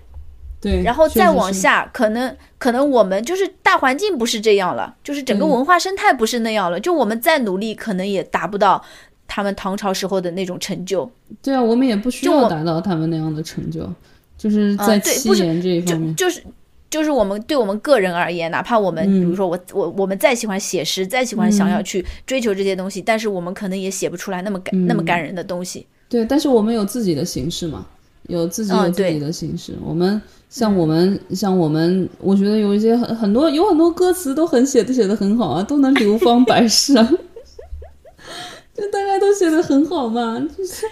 [0.60, 8.84] 对，然后再往下，可能可能我们就是大环境不是这样了，就是整个文化生态不是那样了，就我们再努力，可能也达不到
[9.28, 11.08] 他们唐朝时候的那种成就。
[11.40, 13.88] 对啊，我们也不需要达到他们那样的成就，
[14.36, 16.42] 就是在七言这一方面，就是
[16.90, 25.86] 就是我们对我们个人而言，哪怕我们比如说我我我们再喜欢写诗，再喜欢想要去追求这些东西，但是我们可能也写不出来那么感那么感人的东西。
[26.08, 27.86] 对，但是我们有自己的形式嘛，
[28.26, 30.20] 有自己有自己的形式，我们。
[30.50, 37.04] 像我们，像我们，我觉得有一些很很多，有很多歌词都很写的写的很好啊，都能流芳百世啊，
[38.74, 40.40] 就大家都写的很好嘛。
[40.56, 40.86] 就是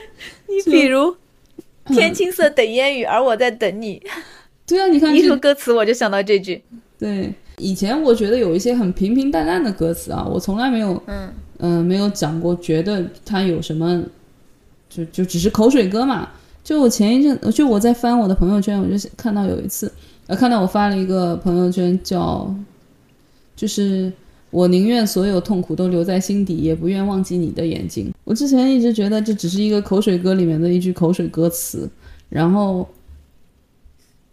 [0.47, 1.17] 你比如
[1.89, 4.03] “天青色等烟雨，而我在等你”。
[4.67, 6.63] 对啊，你看 一说歌词，我就想到这句。
[6.99, 14.05] 对，以前我觉得有一些很平平淡淡的歌词啊，我从来没有，嗯嗯，没有讲过，觉得它有什么，
[14.91, 16.29] 就就只是口水歌嘛。
[16.67, 19.89] 就我前一阵，就我在翻我的朋友圈，我就看到有一次，
[20.27, 22.53] 呃，看到我发了一个朋友圈，叫，
[23.55, 24.13] 就是
[24.51, 28.13] 我宁愿所有痛苦都留在心底，也不愿忘记你的眼睛。
[28.25, 31.89] 我之前一直觉得这只是一个口水歌里面的一句口水歌词，
[32.29, 32.85] 然后，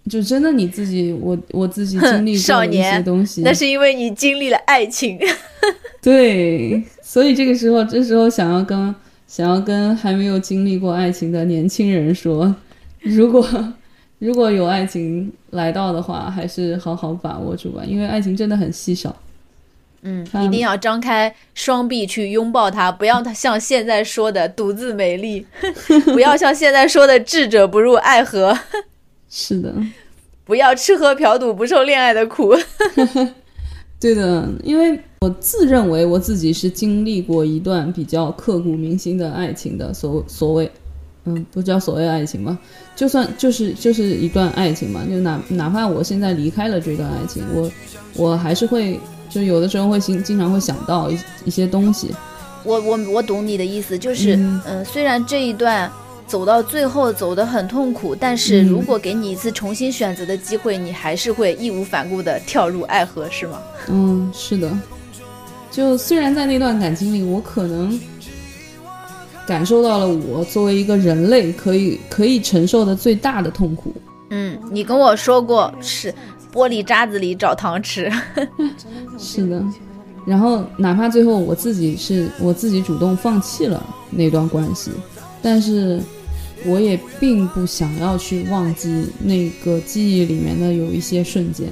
[0.10, 5.20] 就真的你自己，我我自己经历过一些东西，那是因为你经历了爱情，
[6.02, 8.96] 对，所以这个时候，这时候想要跟。
[9.34, 12.56] 想要跟还没有经历过爱情的年轻人说，
[13.00, 13.44] 如果
[14.20, 19.16] 如果有爱情来到的话，还是好好把握住吧，因为爱情真的很稀少。
[20.04, 25.44] 嗯，一定要张开双臂去拥抱它，不要像现在说的独自美丽，
[26.14, 28.56] 不要像现在说的智者不入爱河。
[29.32, 29.74] 是的，
[30.46, 32.56] 不要吃喝嫖赌不受恋爱的苦。
[34.00, 40.69] 对的，因为我自认为我自己是经历过一段比较刻骨铭心的爱情的，所所谓，
[41.24, 42.57] 嗯，不叫所谓爱情吧，
[42.93, 47.71] 就算就是就是一段爱情嘛，就哪哪怕我现在离开了这段爱情，我
[48.17, 48.99] 我还是会
[49.30, 52.09] 就有的时候会经经常会想到一一些东西。
[52.65, 54.36] 我我我懂你的意思，就是
[54.67, 55.89] 嗯，虽然这一段。
[56.26, 63.61] 走到最后走得很痛苦，但是如果给你一次重新选择的机会，你还是会义无反顾地跳入爱河，是吗？
[63.89, 64.71] 嗯，是的。
[65.74, 67.99] 就虽然在那段感情里，我可能
[69.47, 73.91] 感受到了我作为一个人类可以可以承受的最大的痛苦。
[74.30, 76.13] 嗯，你跟我说过是
[76.53, 78.07] 玻璃渣子里找糖吃。
[79.17, 79.63] 是的，
[80.28, 84.91] 然后哪怕最后我自己是我自己主动放弃了那段关系，
[85.41, 85.99] 但是
[86.65, 91.67] 我也并不想要去忘记那个记忆里面的有一些瞬间，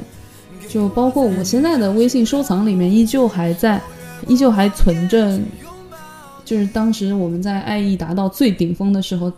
[0.72, 3.82] 就包括我现在的微信收藏里面依旧还在，
[4.28, 5.38] 依旧还存着，
[6.46, 9.32] 就是当时我们在爱意达到最顶峰的时候，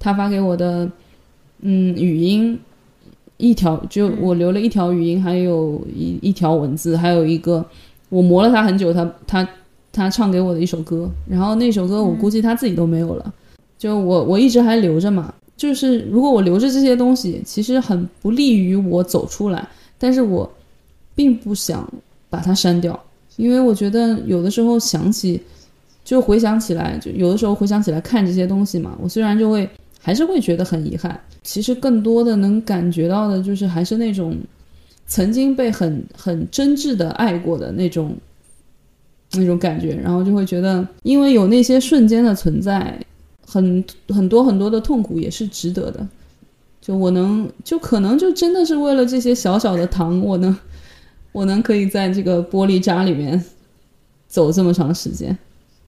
[0.00, 0.90] 他发给我的，
[1.60, 2.58] 嗯，语音。
[3.42, 7.64] 一条就我留了一条语音，还有一一条文字，还有一个
[8.10, 9.48] 我磨了他很久，他他
[9.90, 13.32] 他唱给我的一首歌，然后那首歌我估计他自己都没有了，
[13.78, 15.32] 就我我一直还留着嘛。
[15.56, 19.66] 就是如果我留着这些东西，其实很不利于我走出来，
[19.96, 20.50] 但是我
[21.14, 21.88] 并不想
[22.28, 22.98] 把它删掉，
[23.36, 25.40] 因为我觉得有的时候想起，
[26.04, 29.68] 就回想起来，就有的时候回想起来看这些东西嘛，我虽然就会
[30.00, 31.18] 还是会觉得很遗憾。
[31.42, 34.36] 其实更多的能感觉到的，就是还是那种
[35.06, 38.14] 曾经被很很真挚的爱过的那种
[39.32, 42.98] 那种感觉，然后就会觉得，因为有那些瞬间的存在，
[43.46, 46.06] 很很多很多的痛苦也是值得的。
[46.80, 50.54] 就我能，就可能就真的是为了这些小小的糖，我能
[51.32, 53.44] 我能可以在这个玻璃渣里面
[54.28, 55.36] 走这么长时间。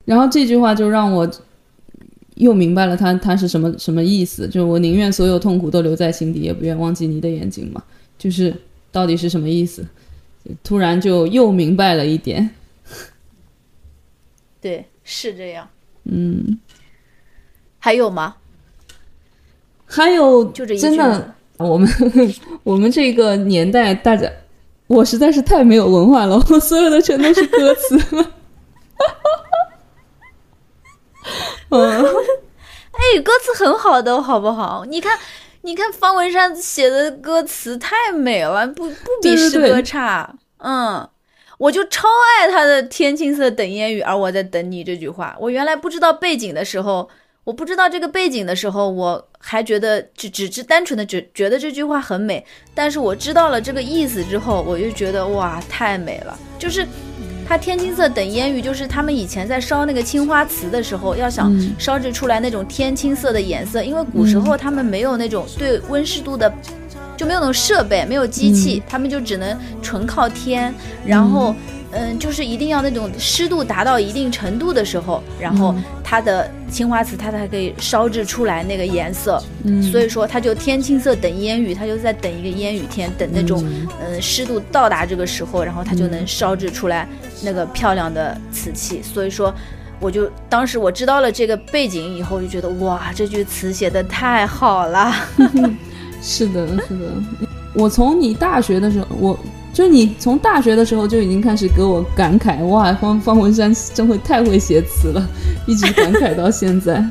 [0.04, 1.30] 然后这句话就让我。
[2.36, 4.48] 又明白了他他是什么什么意思？
[4.48, 7.84] 就是我宁愿所有痛苦都留在心底，也不愿忘记你的眼睛嘛。
[8.16, 8.52] 就是
[8.90, 9.86] 到底是什么意思？
[10.64, 12.48] 突然就又明白了一点。
[14.62, 15.68] 对，是这样。
[16.04, 16.58] 嗯，
[17.78, 18.36] 还有吗？
[19.84, 20.82] 还有，就这一句。
[20.82, 21.88] 真的，我们
[22.64, 24.28] 我们这个年代，大家，
[24.92, 27.98] 我实在是太没有文化了， 我所有的全都是歌词。
[31.70, 32.04] 嗯，
[32.92, 34.84] 哎，歌词很好的，好不好？
[34.86, 35.18] 你看，
[35.62, 40.34] 你看方文山写的歌词太美了，不不比诗歌差。
[40.58, 41.08] 嗯，
[41.58, 42.06] 我就超
[42.38, 45.34] 爱他的“天青色等烟雨，而我在等你”这句话。
[45.40, 47.08] 我原来不知道背景的时候，
[47.44, 52.44] 我不知道这个背景的时候，我还觉得只只是单纯的觉觉得这句话很美。
[52.74, 56.86] 但是我知道了这个意思之后，我就觉得哇，太美了，就是。
[57.44, 66.50] 它天青色等烟雨，就是他们以前在烧那个青花瓷的时候，要想烧制出来那种天青色的颜色，因为古时候他们没有那种对温湿度的，
[67.14, 70.72] 就没有那种设备，没有机器，他们就只能纯靠天，
[71.04, 71.54] 然后。
[71.94, 79.42] 嗯，就是一定要那种湿度达到一定程度的时候，然后它的青花瓷它才可以烧制出来那个颜色。
[79.64, 83.62] 嗯，所以说它就天青色等烟雨，它就在等一个烟雨天，等那种
[84.00, 87.06] 嗯湿度到达这个时候，然后它就能烧制出来
[87.42, 89.02] 那个漂亮的瓷器。
[89.02, 89.54] 所以说，
[90.00, 95.12] 我就当时我知道了这个背景以后，就觉得哇，这句词写的太好了。
[96.22, 97.04] 是的，是的，
[97.74, 99.38] 我从你大学的时候我。
[99.72, 105.26] 就你从大学的时候就已经开始给我感慨，哇，方方文山真会太会写词了，
[105.66, 107.02] 一直感慨到现在。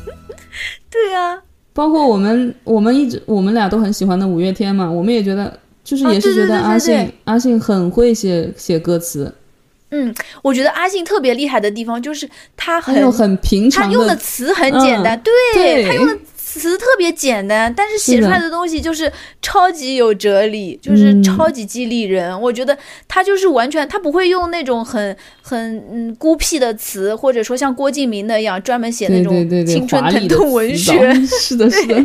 [0.90, 1.38] 对啊，
[1.72, 9.32] 包括我们，我们一直我们俩都很喜欢的五月天嘛，我们也觉得，就是也是觉得阿信阿信很会写写歌词。
[9.90, 16.18] 嗯，我觉得阿信特别厉害的地方就是他很很平常，他用的词很简单，对他用的。
[16.56, 22.40] 词特别简单，但是写出来的东西就是超级有哲理，就是超级激励人。
[22.40, 22.74] 我觉得
[23.06, 29.34] 他就是完全，他不会用那种很很嗯孤僻的词，或者说像郭敬明那样专门写那种
[29.66, 31.12] 青春疼痛文学。
[31.26, 32.00] 是的，是的，就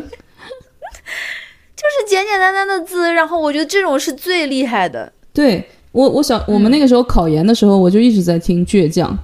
[1.88, 3.14] 是简简单单的字。
[3.14, 5.14] 然后我觉得这种是最厉害的。
[5.32, 9.18] 对我，我想我们那个时候考研的时候，我就一直在听倔强。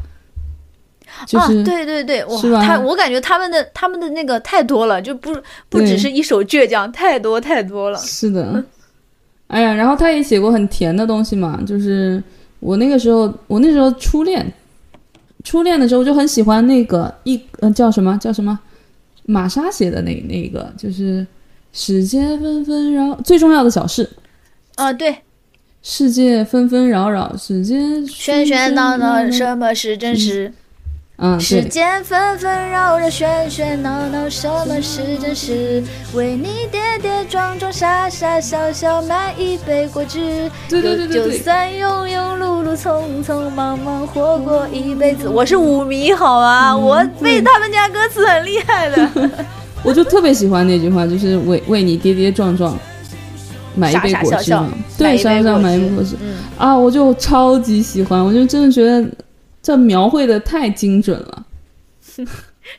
[1.34, 5.36] 啊，对对对，哇，他我感觉他们的他们的那个太多了，就不
[5.70, 7.98] 不只是一首倔强，太多太多了。
[8.00, 8.64] 是的，
[9.48, 12.22] 哎呀，然后他也写过很甜的东西嘛，就是
[12.60, 14.52] 我那个时候，我那时候初恋，
[15.44, 18.58] 初恋的时候就很喜欢那个一呃叫什么叫什么，
[19.26, 21.26] 玛莎写的那那个，就是
[21.74, 24.10] 世界纷纷扰最重要的小事。
[24.76, 25.16] 啊，对，
[25.82, 30.54] 世界纷纷扰扰，世界喧喧闹闹，什么是真实？
[31.38, 35.84] 世间纷纷扰扰，喧喧闹闹，什么是真实？
[36.14, 40.50] 为你跌跌撞撞，傻傻笑笑，买一杯果汁。
[40.70, 45.28] 对对对对就算庸庸碌碌，匆匆忙忙，活过一辈子。
[45.28, 46.78] 我是舞迷，好吗？
[46.78, 49.10] 我背他们家歌词很厉害的。
[49.84, 52.78] 我就特别喜欢那句话，就是为为你跌跌撞撞，
[53.76, 54.70] 买一杯果汁嘛。
[54.98, 56.16] 对，傻傻买一杯果汁。
[56.58, 59.06] 啊，我就超级喜欢，我就真的觉得。
[59.70, 61.46] 这描绘的太精准了，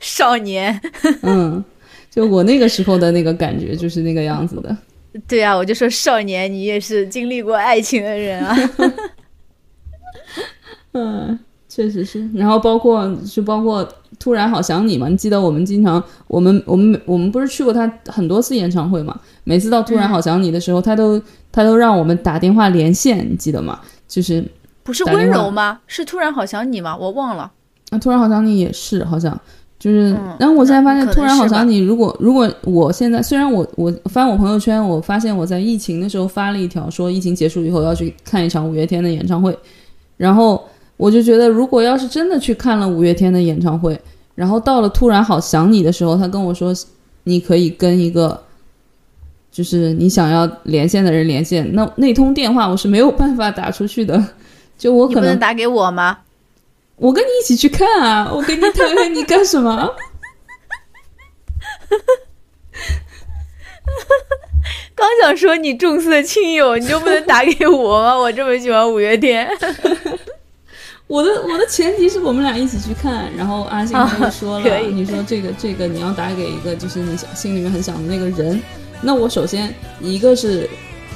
[0.01, 0.81] 少年。
[1.23, 1.65] 嗯，
[2.11, 4.77] 就我那个时候的那个感觉就是那个样子的。
[5.29, 8.57] 对啊，我就说少年，你也是经历过爱情的人啊。
[10.91, 11.39] 嗯，
[11.69, 12.29] 确实是。
[12.35, 13.89] 然后包括就包括
[14.19, 19.17] 突然好想你嘛，你记得我们经常我们我们我们不是去过他很多次演唱会嘛？
[19.45, 21.23] 每次到突然好想你的时候，他都
[21.53, 23.79] 他都让我们打电话连线，你记得吗？
[24.09, 24.45] 就是
[24.91, 25.79] 不是温柔吗？
[25.87, 26.97] 是突然好想你吗？
[26.97, 27.51] 我忘了。
[27.91, 29.39] 啊，突然好想你也是好像。
[29.79, 31.79] 就是，然后我现在发现，突然好想你。
[31.79, 39.59] 如果如果我现在虽然我我翻我朋友圈，我发现我在疫情的时候发了一条，说疫情结束以后要去看一场五月天的演唱会。
[40.19, 40.63] 然后
[40.99, 43.99] 我就觉得，如果要是真的去看了五月天的演唱会，
[44.35, 46.75] 然后到了突然好想你的时候，他跟我说
[47.25, 48.39] 你可以跟一个
[49.51, 54.23] 就是你想要连线的人连线，那那通电话我是没有办法打出去的。
[54.81, 56.21] 就我可能打给我吗？
[56.97, 58.33] 我跟你一起去看啊！
[58.33, 59.71] 我跟你谈，你干什么？
[64.95, 68.17] 刚想说你重色轻友，你就不能打给我吗？
[68.17, 69.47] 我这么喜欢五月天。
[71.07, 78.63] 我的我的前提是我们俩一起去看，然后阿信就说了，你说这个这个你要打给一个就是你想心里面很想的那个人，
[79.03, 80.67] 那我首先一个是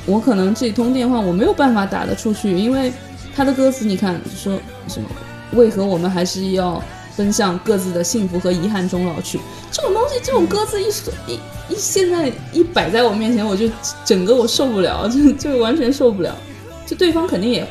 [0.04, 2.92] 我可能这通电话我没有办法打得出去，因为
[3.35, 4.59] 他的歌词你看说
[4.89, 5.09] 什么。
[5.53, 6.82] 为何我们还是要
[7.16, 9.39] 奔向各自的幸福和遗憾中老去？
[9.70, 11.35] 这种东西，这种歌词一说一
[11.68, 13.70] 一现在一摆在我面前，我就
[14.05, 16.37] 整个我受不了， 就就完全受不了。
[16.85, 17.66] 就对方肯定也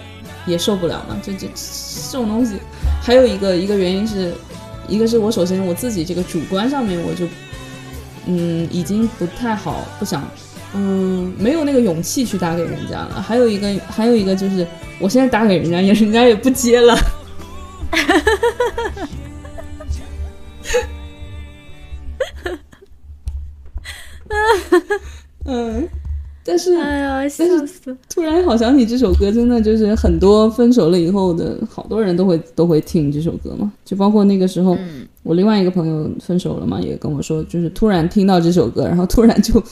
[0.45, 1.18] 也受不了嘛。
[1.22, 2.55] 就这这种东西，
[3.01, 4.34] 还有一个一个原因是，
[4.88, 7.28] 一个是我首先我自己这个主观上面我就
[8.28, 10.26] 嗯已经不太好，不想
[10.76, 13.21] 嗯没有那个勇气去打给人家了。
[13.21, 14.65] 还有一个还有一个就是
[14.99, 16.95] 我现在打给人家也人家也不接了。
[16.95, 17.03] 哈
[17.91, 18.21] 哈哈
[18.95, 19.07] 哈
[24.30, 24.39] 哈！
[24.69, 24.95] 哈哈，
[25.45, 25.88] 嗯，
[26.43, 34.76] 但是，哎呀，但是突然好想起这首歌，真的就是很多分手了以后的好多人都会都会听这首歌嘛，就包括那个时候，
[35.21, 39.63] 我另外一个朋友分手了嘛，也跟我说，就是突然听到这首歌，然后突然就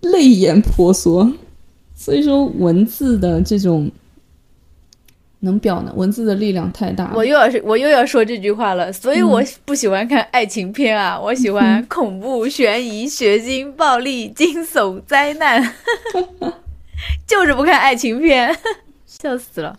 [0.00, 1.32] 泪眼婆娑。
[1.94, 3.90] 所以说，文字的这种。
[5.40, 5.92] 能表呢？
[5.94, 7.12] 文字的力量太大。
[7.14, 15.74] 我又要是我又要说这句话了，所以我不喜欢看爱情片啊， 我喜欢恐怖、悬疑、血腥、暴力、惊悚、灾难，
[17.24, 18.52] 就是不看爱情片，
[19.06, 19.78] 笑死了。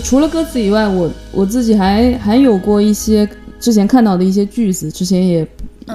[0.00, 3.28] 除了歌词以外，我我自己还还有过一些
[3.58, 5.46] 之前看到的一些句子，之前也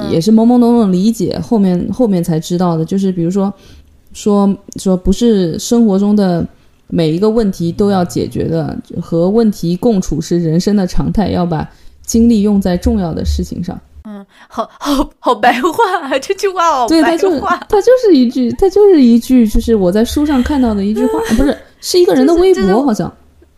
[0.09, 2.83] 也是懵懵懂懂理解，后面后面才知道的。
[2.83, 3.53] 就是比如说，
[4.13, 6.45] 说说不是生活中的
[6.87, 11.69] 每一个问题都要解决的，和问题共处是人生的常态，要把
[12.05, 13.79] 精力用在重要的事情上。
[14.05, 17.65] 嗯，好好好白话，这句话好白话。
[17.69, 23.11] 它就是一句，它就是一句，就是我在书上看到的一句话， 不是是一个人的微博，好像。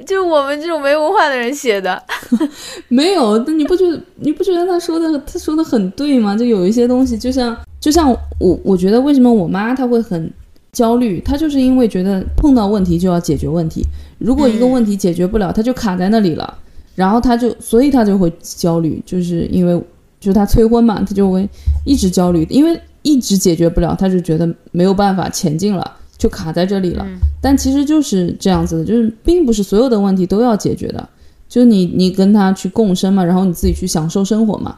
[0.05, 2.01] 就我们这种没文化的人写的，
[2.89, 6.35] 没有，那你不觉得你不觉得他说的他说的很对吗？
[6.35, 10.31] 就有一些东西，就像就像我我觉得为什么我妈她会很
[10.73, 13.85] 焦虑，她就是因为觉得碰到问题就要解决问题，
[14.17, 16.53] 如果一个问题解决不了，她就卡在那里了，
[16.95, 19.73] 然后她就所以她就会焦虑，就是因为
[20.19, 21.47] 就是她催婚嘛，她就会
[21.85, 25.89] 一直焦虑，因为一直解决不了，她就觉得没有办法前进了。
[26.18, 27.05] 就卡在这里了，
[27.41, 31.09] 但其实就是这样子的，就是并不是所有的问题都要解决的，
[31.49, 34.74] 就是你你跟他去共生嘛，然后你自己去享受生活嘛，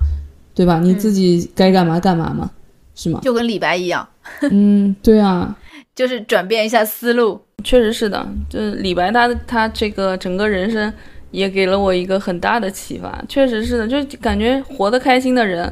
[0.55, 0.79] 对吧？
[0.79, 2.49] 你自己该干嘛干嘛嘛，
[2.95, 3.19] 是吗？
[3.23, 4.07] 就跟李白一样，
[4.49, 5.55] 嗯，对啊，
[5.95, 10.91] 就是转变一下思路，确实是的，就是李白他他这个整个人生
[11.29, 15.71] 也给了我一个很大的启发，确实是的，就感觉活得开心的人，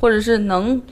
[0.00, 0.82] 或者是能。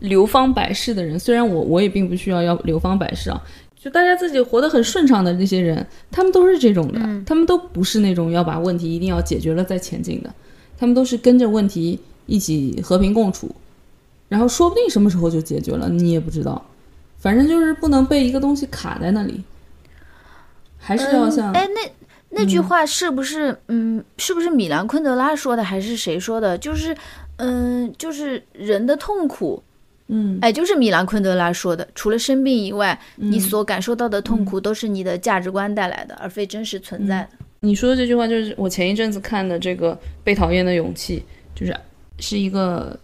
[0.00, 3.42] 流芳百世的人，虽然我我也并不需要要流芳百世啊，
[3.78, 10.34] 就大家自己活得很顺畅的那些人，他们都是这种的，他们都不是那种要把问题一定要解决了再前进的，
[10.76, 13.54] 他们都是跟着问题一起和平共处，
[14.28, 16.64] 然后说不定什么时候就解决了，你也不知道。
[17.18, 19.42] 反正就是不能被一个东西卡在那里，
[20.78, 21.92] 还是要像哎，那
[22.30, 26.56] 那句话是不是嗯，是不是米兰昆德拉说的，还是谁说的？
[26.56, 26.96] 就是
[27.36, 29.62] 嗯，就是人的痛苦，
[30.12, 37.38] 嗯，哎，就是米兰昆德拉说的，除了生病以外，你所感受到的痛苦都是你的价值观带来的，而非真实存在的。
[37.60, 39.92] 你说的这句话就是我前一阵子看的这个
[40.24, 41.22] 《被讨厌的勇气》，
[41.58, 41.76] 就是
[42.18, 42.98] 是一个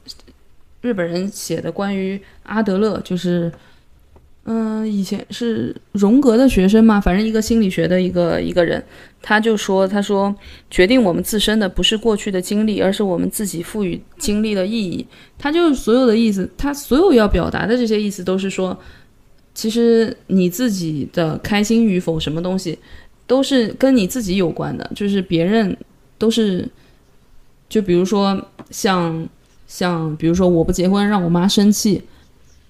[0.80, 3.52] 日本人写的关于阿德勒，就是
[4.48, 8.82] 嗯，以前是荣格的学生嘛，反正一个心理学的一个一个人，
[9.20, 10.34] 他就说，他说
[10.70, 15.06] 决定我们自身的不是过去的经历，而是我们自己赋予经历的意义。
[15.36, 18.78] 他就所有的意思，他所有要表达的这些意思都是说，
[19.52, 22.78] 其实你自己的开心与否，什么东西。
[23.28, 25.76] 都是跟你自己有关的，就是别人
[26.16, 26.64] 都是，
[27.68, 28.40] 就比如说
[28.70, 29.28] 像
[29.66, 32.00] 像比如说我不结婚让我妈生气，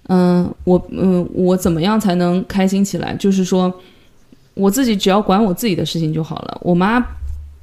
[0.08, 3.14] 嗯，我嗯我怎么样才能开心起来？
[3.16, 3.72] 就是说
[4.54, 6.60] 我自己只要管我自己的事情就好了。
[6.62, 7.04] 我妈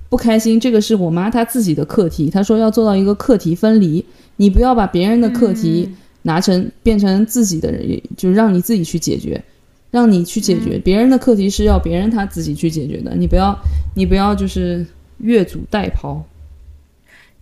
[0.09, 2.29] 不开心，这个是我妈她自己的课题。
[2.29, 4.05] 她说要做到一个课题分离，
[4.37, 5.89] 你不要把别人的课题
[6.23, 7.73] 拿成变成自己的，
[8.15, 9.43] 就让你自己去解决。
[9.91, 13.55] 让你去解决别人的课题是要别人他自己去解决的，你不要，
[13.95, 14.83] 你不要就是
[15.19, 16.19] 越俎代庖。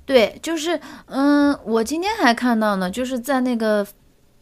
[0.06, 3.86] 对，就是嗯，我今天还看到呢，就是在那个《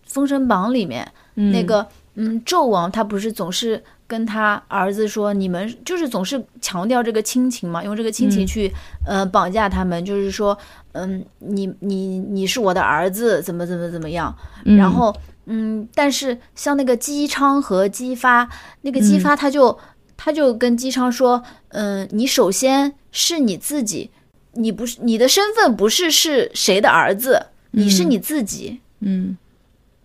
[0.10, 8.70] 封神榜》里面，那个嗯，纣王他不是总是跟他儿子说，你们就是总是强调这个亲情嘛，用这个亲情去
[9.06, 10.58] 呃绑架他们，就是说
[10.92, 14.36] 嗯，你你你是我的儿子，怎么怎么怎么样，
[14.66, 15.16] 然后。
[15.52, 18.48] 嗯，但是像那个姬昌和姬发，
[18.82, 19.76] 那个姬发他就
[20.16, 24.12] 他就跟姬昌说，嗯，你首先是你自己，
[24.52, 28.80] 你不是你的身份不是是谁的儿子，你是你自己。
[29.00, 29.36] 嗯，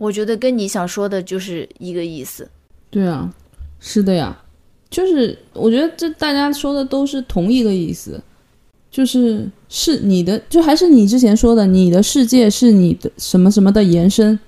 [0.05, 2.47] 我觉得跟你想说的就是一个意思。
[2.91, 3.33] 对啊，
[3.79, 4.37] 是的呀，
[4.89, 8.21] 就是我觉得这大家说的都是同一个意思，
[8.91, 14.39] 就是是你的，就还是你之前说的，你的世界是你的什么什么的延伸。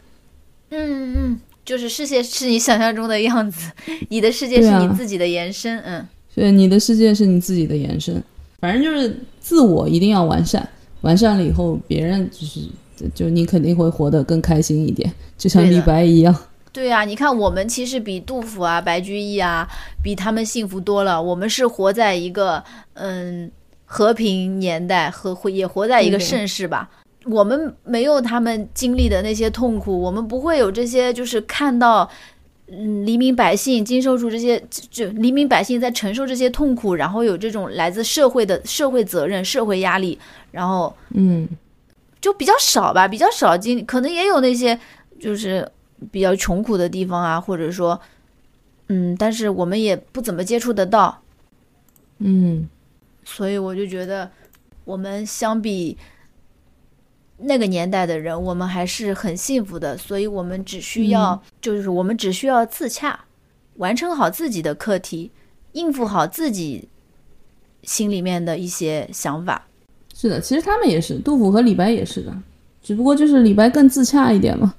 [0.70, 3.72] 嗯嗯，就是世界是你想象中的样子，
[4.10, 5.80] 你的世界是你自己的延伸。
[5.80, 8.24] 嗯，对，你的世界是你自己的延伸。
[8.60, 10.68] 反正就是自我一定要完善，
[11.02, 12.62] 完善了以后，别人就是
[13.14, 16.36] 就你肯定会活得更开心一点，就像李白一样。
[16.72, 19.68] 对呀，你看我们其实比杜甫啊、白居易啊，
[20.04, 21.22] 比他们幸福多了。
[21.22, 23.50] 我们是活在一个嗯
[23.86, 26.90] 和平年代，和也活在一个盛世吧。
[27.26, 32.08] 我们没有他们经历的那些痛苦，我们不会有这些，就是看到，
[32.68, 40.18] 嗯，黎民百姓经受住这些，就黎民百姓在承受这些痛苦，然后有这种来自社会的社会责任、社会压力，
[40.52, 41.48] 然后，嗯，
[42.28, 44.78] 就比较少吧，比较少经，可能也有那些
[45.18, 45.66] 就是
[46.12, 47.98] 比较穷苦的地方啊，或者说，
[48.90, 51.24] 嗯，但是我们也不怎么接触得到，
[52.18, 52.68] 嗯，
[53.24, 54.30] 所以我就觉得，
[54.84, 55.98] 我们相比。
[57.40, 63.26] 那个年代的人，我们还是很幸福的，所以我们只需要，就是我们只需要自洽，
[63.76, 65.32] 完成好自己的课题，
[65.74, 66.90] 应付好自己
[67.84, 69.68] 心里面的一些想法。
[70.20, 72.34] 是的，其实他们也是，杜甫和李白也是的，
[72.82, 74.74] 只不过就是李白更自洽一点嘛，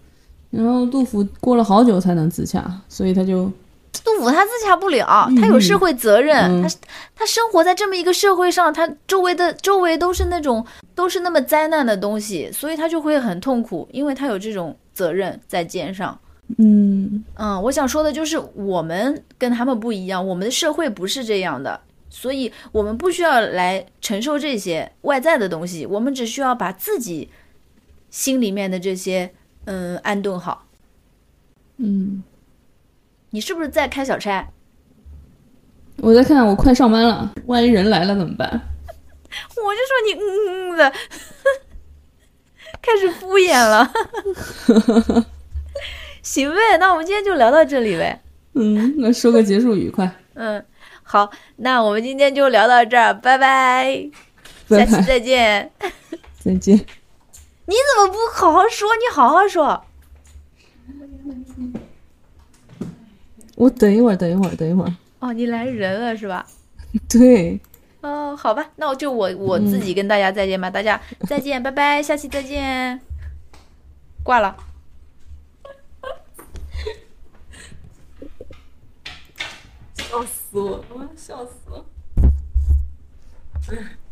[0.50, 3.50] 然后杜甫过了好久才能自洽，所以他就。
[4.04, 6.68] 杜甫他自洽不了，他有社会责任，他
[7.16, 10.64] 他生活在这么一个社会上，他周围的周围都是那种
[10.94, 16.16] 都是那么灾难的东西，所以他就会很痛苦，因为他有这种责任在肩上。
[16.58, 21.80] 嗯嗯，我想说的就是我们跟他们不一样，我们的社会不是这样的，
[22.10, 27.30] 所以我们不需要来承受这些外在的东西，我们只需要把自己
[28.10, 29.32] 心里面的这些
[29.64, 30.66] 嗯安顿好。
[31.76, 32.22] 嗯。
[33.30, 34.48] 你是不是在开小差？
[35.98, 38.48] 我在看，我快上班了，万一人来了怎么办？
[38.48, 40.24] 我就说你嗯
[40.72, 40.90] 嗯的，
[42.80, 43.92] 开始敷衍了。
[46.22, 48.22] 行呗，那我们今天就聊到这里呗。
[48.54, 50.10] 嗯，那说个结束语快。
[50.32, 50.64] 嗯，
[51.10, 54.10] 好，那我们今天就聊到这儿，拜拜，
[54.68, 55.72] 下期再见。
[56.38, 56.76] 再见。
[56.76, 58.86] 你怎么不好好说？
[58.96, 59.82] 你好好说。
[63.56, 64.94] 我等一会儿，等一会儿，等一会儿。
[65.20, 66.46] 哦，你来人了是吧？
[67.08, 67.58] 对。
[68.02, 73.00] 哦，好吧，那我就我我自己跟大家再见吧，大家再见，拜拜，下期再见。
[74.22, 74.54] 挂了。
[79.94, 80.58] 笑死死！
[80.58, 81.84] 我要笑死了。
[83.70, 83.98] 哎。